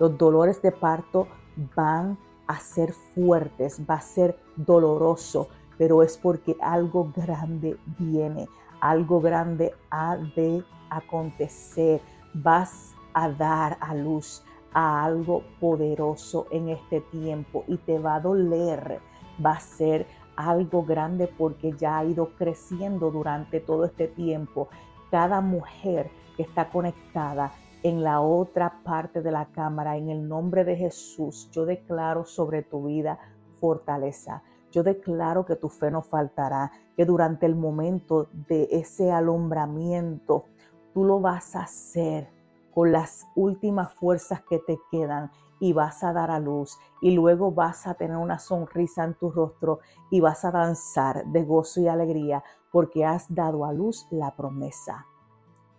Los 0.00 0.18
dolores 0.18 0.60
de 0.62 0.72
parto 0.72 1.28
van 1.76 2.18
a 2.48 2.58
ser 2.58 2.92
fuertes, 3.14 3.80
va 3.88 3.94
a 3.94 4.00
ser 4.00 4.36
doloroso, 4.56 5.48
pero 5.76 6.02
es 6.02 6.16
porque 6.16 6.56
algo 6.60 7.12
grande 7.14 7.76
viene, 7.98 8.48
algo 8.80 9.20
grande 9.20 9.72
ha 9.90 10.16
de 10.16 10.64
acontecer. 10.90 12.00
Vas 12.34 12.94
a 13.14 13.30
dar 13.30 13.76
a 13.80 13.94
luz 13.94 14.42
a 14.72 15.04
algo 15.04 15.42
poderoso 15.60 16.46
en 16.50 16.70
este 16.70 17.00
tiempo 17.00 17.64
y 17.68 17.76
te 17.76 17.98
va 17.98 18.16
a 18.16 18.20
doler. 18.20 19.00
Va 19.44 19.52
a 19.52 19.60
ser 19.60 20.06
algo 20.36 20.84
grande 20.84 21.26
porque 21.26 21.72
ya 21.72 21.98
ha 21.98 22.04
ido 22.04 22.30
creciendo 22.38 23.10
durante 23.10 23.60
todo 23.60 23.84
este 23.84 24.08
tiempo. 24.08 24.68
Cada 25.10 25.40
mujer 25.40 26.10
que 26.36 26.42
está 26.42 26.70
conectada 26.70 27.52
en 27.82 28.02
la 28.02 28.20
otra 28.20 28.82
parte 28.82 29.22
de 29.22 29.30
la 29.30 29.46
cámara, 29.46 29.96
en 29.96 30.08
el 30.08 30.28
nombre 30.28 30.64
de 30.64 30.76
Jesús, 30.76 31.48
yo 31.52 31.64
declaro 31.64 32.24
sobre 32.24 32.62
tu 32.62 32.84
vida 32.84 33.18
fortaleza. 33.60 34.42
Yo 34.70 34.82
declaro 34.82 35.46
que 35.46 35.56
tu 35.56 35.68
fe 35.68 35.90
no 35.90 36.02
faltará, 36.02 36.72
que 36.96 37.04
durante 37.04 37.46
el 37.46 37.54
momento 37.54 38.28
de 38.48 38.68
ese 38.70 39.10
alumbramiento, 39.10 40.44
tú 40.92 41.04
lo 41.04 41.20
vas 41.20 41.56
a 41.56 41.62
hacer 41.62 42.28
con 42.74 42.92
las 42.92 43.26
últimas 43.34 43.92
fuerzas 43.94 44.42
que 44.48 44.58
te 44.58 44.78
quedan 44.90 45.30
y 45.60 45.72
vas 45.72 46.04
a 46.04 46.12
dar 46.12 46.30
a 46.30 46.38
luz. 46.38 46.78
Y 47.00 47.12
luego 47.12 47.50
vas 47.50 47.86
a 47.86 47.94
tener 47.94 48.16
una 48.16 48.38
sonrisa 48.38 49.04
en 49.04 49.14
tu 49.14 49.30
rostro 49.30 49.80
y 50.10 50.20
vas 50.20 50.44
a 50.44 50.50
danzar 50.50 51.24
de 51.26 51.44
gozo 51.44 51.80
y 51.80 51.88
alegría 51.88 52.42
porque 52.70 53.04
has 53.04 53.32
dado 53.34 53.64
a 53.64 53.72
luz 53.72 54.06
la 54.10 54.34
promesa, 54.36 55.06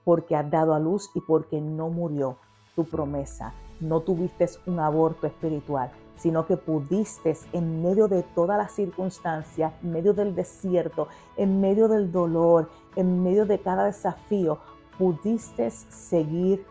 porque 0.10 0.36
has 0.36 0.50
dado 0.50 0.74
a 0.74 0.80
luz 0.80 1.12
y 1.14 1.22
porque 1.22 1.62
no 1.62 1.90
murió 1.90 2.36
tu 2.76 2.84
promesa, 2.84 3.54
no 3.80 4.00
tuviste 4.02 4.50
un 4.66 4.80
aborto 4.80 5.28
espiritual, 5.28 5.92
sino 6.16 6.48
que 6.48 6.58
pudiste 6.58 7.38
en 7.54 7.84
medio 7.84 8.08
de 8.08 8.24
todas 8.24 8.58
las 8.58 8.72
circunstancias, 8.72 9.72
en 9.84 9.92
medio 9.92 10.16
del 10.16 10.34
desierto, 10.34 11.10
en 11.38 11.62
medio 11.62 11.88
del 11.88 12.12
dolor, 12.12 12.72
en 12.96 13.22
medio 13.22 13.46
de 13.46 13.60
cada 13.60 13.84
desafío, 13.84 14.58
pudiste 14.98 15.70
seguir 15.70 16.66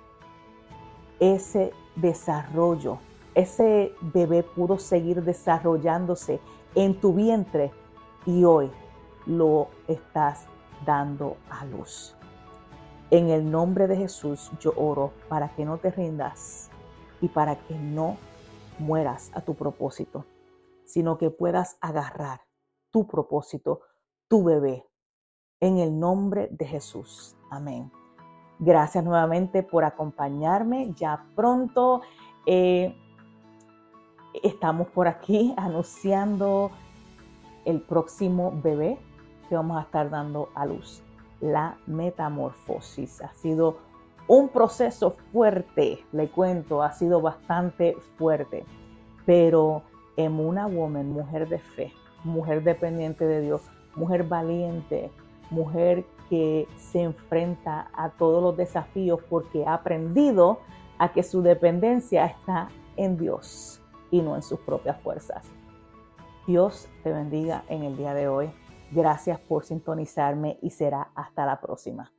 ese 1.21 1.73
desarrollo. 1.95 2.99
Ese 3.37 3.95
bebé 4.01 4.43
pudo 4.43 4.81
seguir 4.81 5.23
desarrollándose 5.23 6.41
en 6.75 7.01
tu 7.01 7.13
vientre 7.13 7.71
y 8.27 8.43
hoy 8.43 8.69
lo 9.27 9.69
estás 9.87 10.49
dando 10.85 11.37
a 11.49 11.65
luz. 11.67 12.18
En 13.11 13.31
el 13.31 13.51
nombre 13.51 13.87
de 13.87 13.97
Jesús 13.97 14.51
yo 14.61 14.73
oro 14.77 15.13
para 15.29 15.55
que 15.55 15.65
no 15.65 15.79
te 15.79 15.91
rindas 15.91 16.71
y 17.23 17.29
para 17.29 17.57
que 17.57 17.75
no 17.75 18.19
mueras 18.79 19.31
a 19.35 19.41
tu 19.41 19.55
propósito, 19.55 20.27
sino 20.85 21.17
que 21.17 21.31
puedas 21.31 21.79
agarrar 21.81 22.43
tu 22.91 23.07
propósito, 23.07 23.81
tu 24.29 24.45
bebé, 24.45 24.85
en 25.61 25.79
el 25.79 25.99
nombre 25.99 26.49
de 26.51 26.67
Jesús. 26.67 27.37
Amén. 27.51 27.91
Gracias 28.59 29.05
nuevamente 29.05 29.63
por 29.63 29.85
acompañarme. 29.85 30.93
Ya 30.95 31.25
pronto 31.35 32.03
eh, 32.47 32.95
estamos 34.43 34.89
por 34.89 35.09
aquí 35.09 35.55
anunciando 35.57 36.71
el 37.65 37.81
próximo 37.81 38.53
bebé 38.63 38.99
que 39.49 39.55
vamos 39.55 39.79
a 39.79 39.83
estar 39.83 40.11
dando 40.11 40.51
a 40.55 40.67
luz. 40.67 41.03
La 41.41 41.79
metamorfosis 41.87 43.23
ha 43.23 43.33
sido 43.35 43.79
un 44.27 44.49
proceso 44.49 45.17
fuerte, 45.33 46.05
le 46.13 46.29
cuento, 46.29 46.83
ha 46.83 46.93
sido 46.93 47.21
bastante 47.21 47.97
fuerte, 48.17 48.65
pero 49.25 49.83
en 50.17 50.39
una 50.39 50.67
woman, 50.67 51.11
mujer 51.11 51.49
de 51.49 51.59
fe, 51.59 51.93
mujer 52.25 52.63
dependiente 52.63 53.25
de 53.27 53.41
Dios, 53.41 53.63
mujer 53.95 54.25
valiente, 54.25 55.11
mujer 55.51 56.05
que 56.29 56.69
se 56.77 57.03
enfrenta 57.03 57.89
a 57.95 58.11
todos 58.11 58.43
los 58.43 58.57
desafíos 58.57 59.21
porque 59.31 59.65
ha 59.65 59.75
aprendido 59.75 60.59
a 60.99 61.13
que 61.13 61.23
su 61.23 61.43
dependencia 61.43 62.27
está 62.27 62.69
en 62.97 63.17
Dios 63.17 63.81
y 64.11 64.21
no 64.21 64.37
en 64.37 64.43
sus 64.43 64.59
propias 64.61 65.01
fuerzas. 65.01 65.45
Dios 66.47 66.89
te 67.03 67.13
bendiga 67.13 67.65
en 67.69 67.83
el 67.85 67.97
día 67.97 68.15
de 68.15 68.29
hoy. 68.29 68.51
Gracias 68.91 69.39
por 69.41 69.65
sintonizarme 69.65 70.59
y 70.63 70.71
será 70.71 71.11
hasta 71.15 71.45
la 71.45 71.61
próxima. 71.61 72.11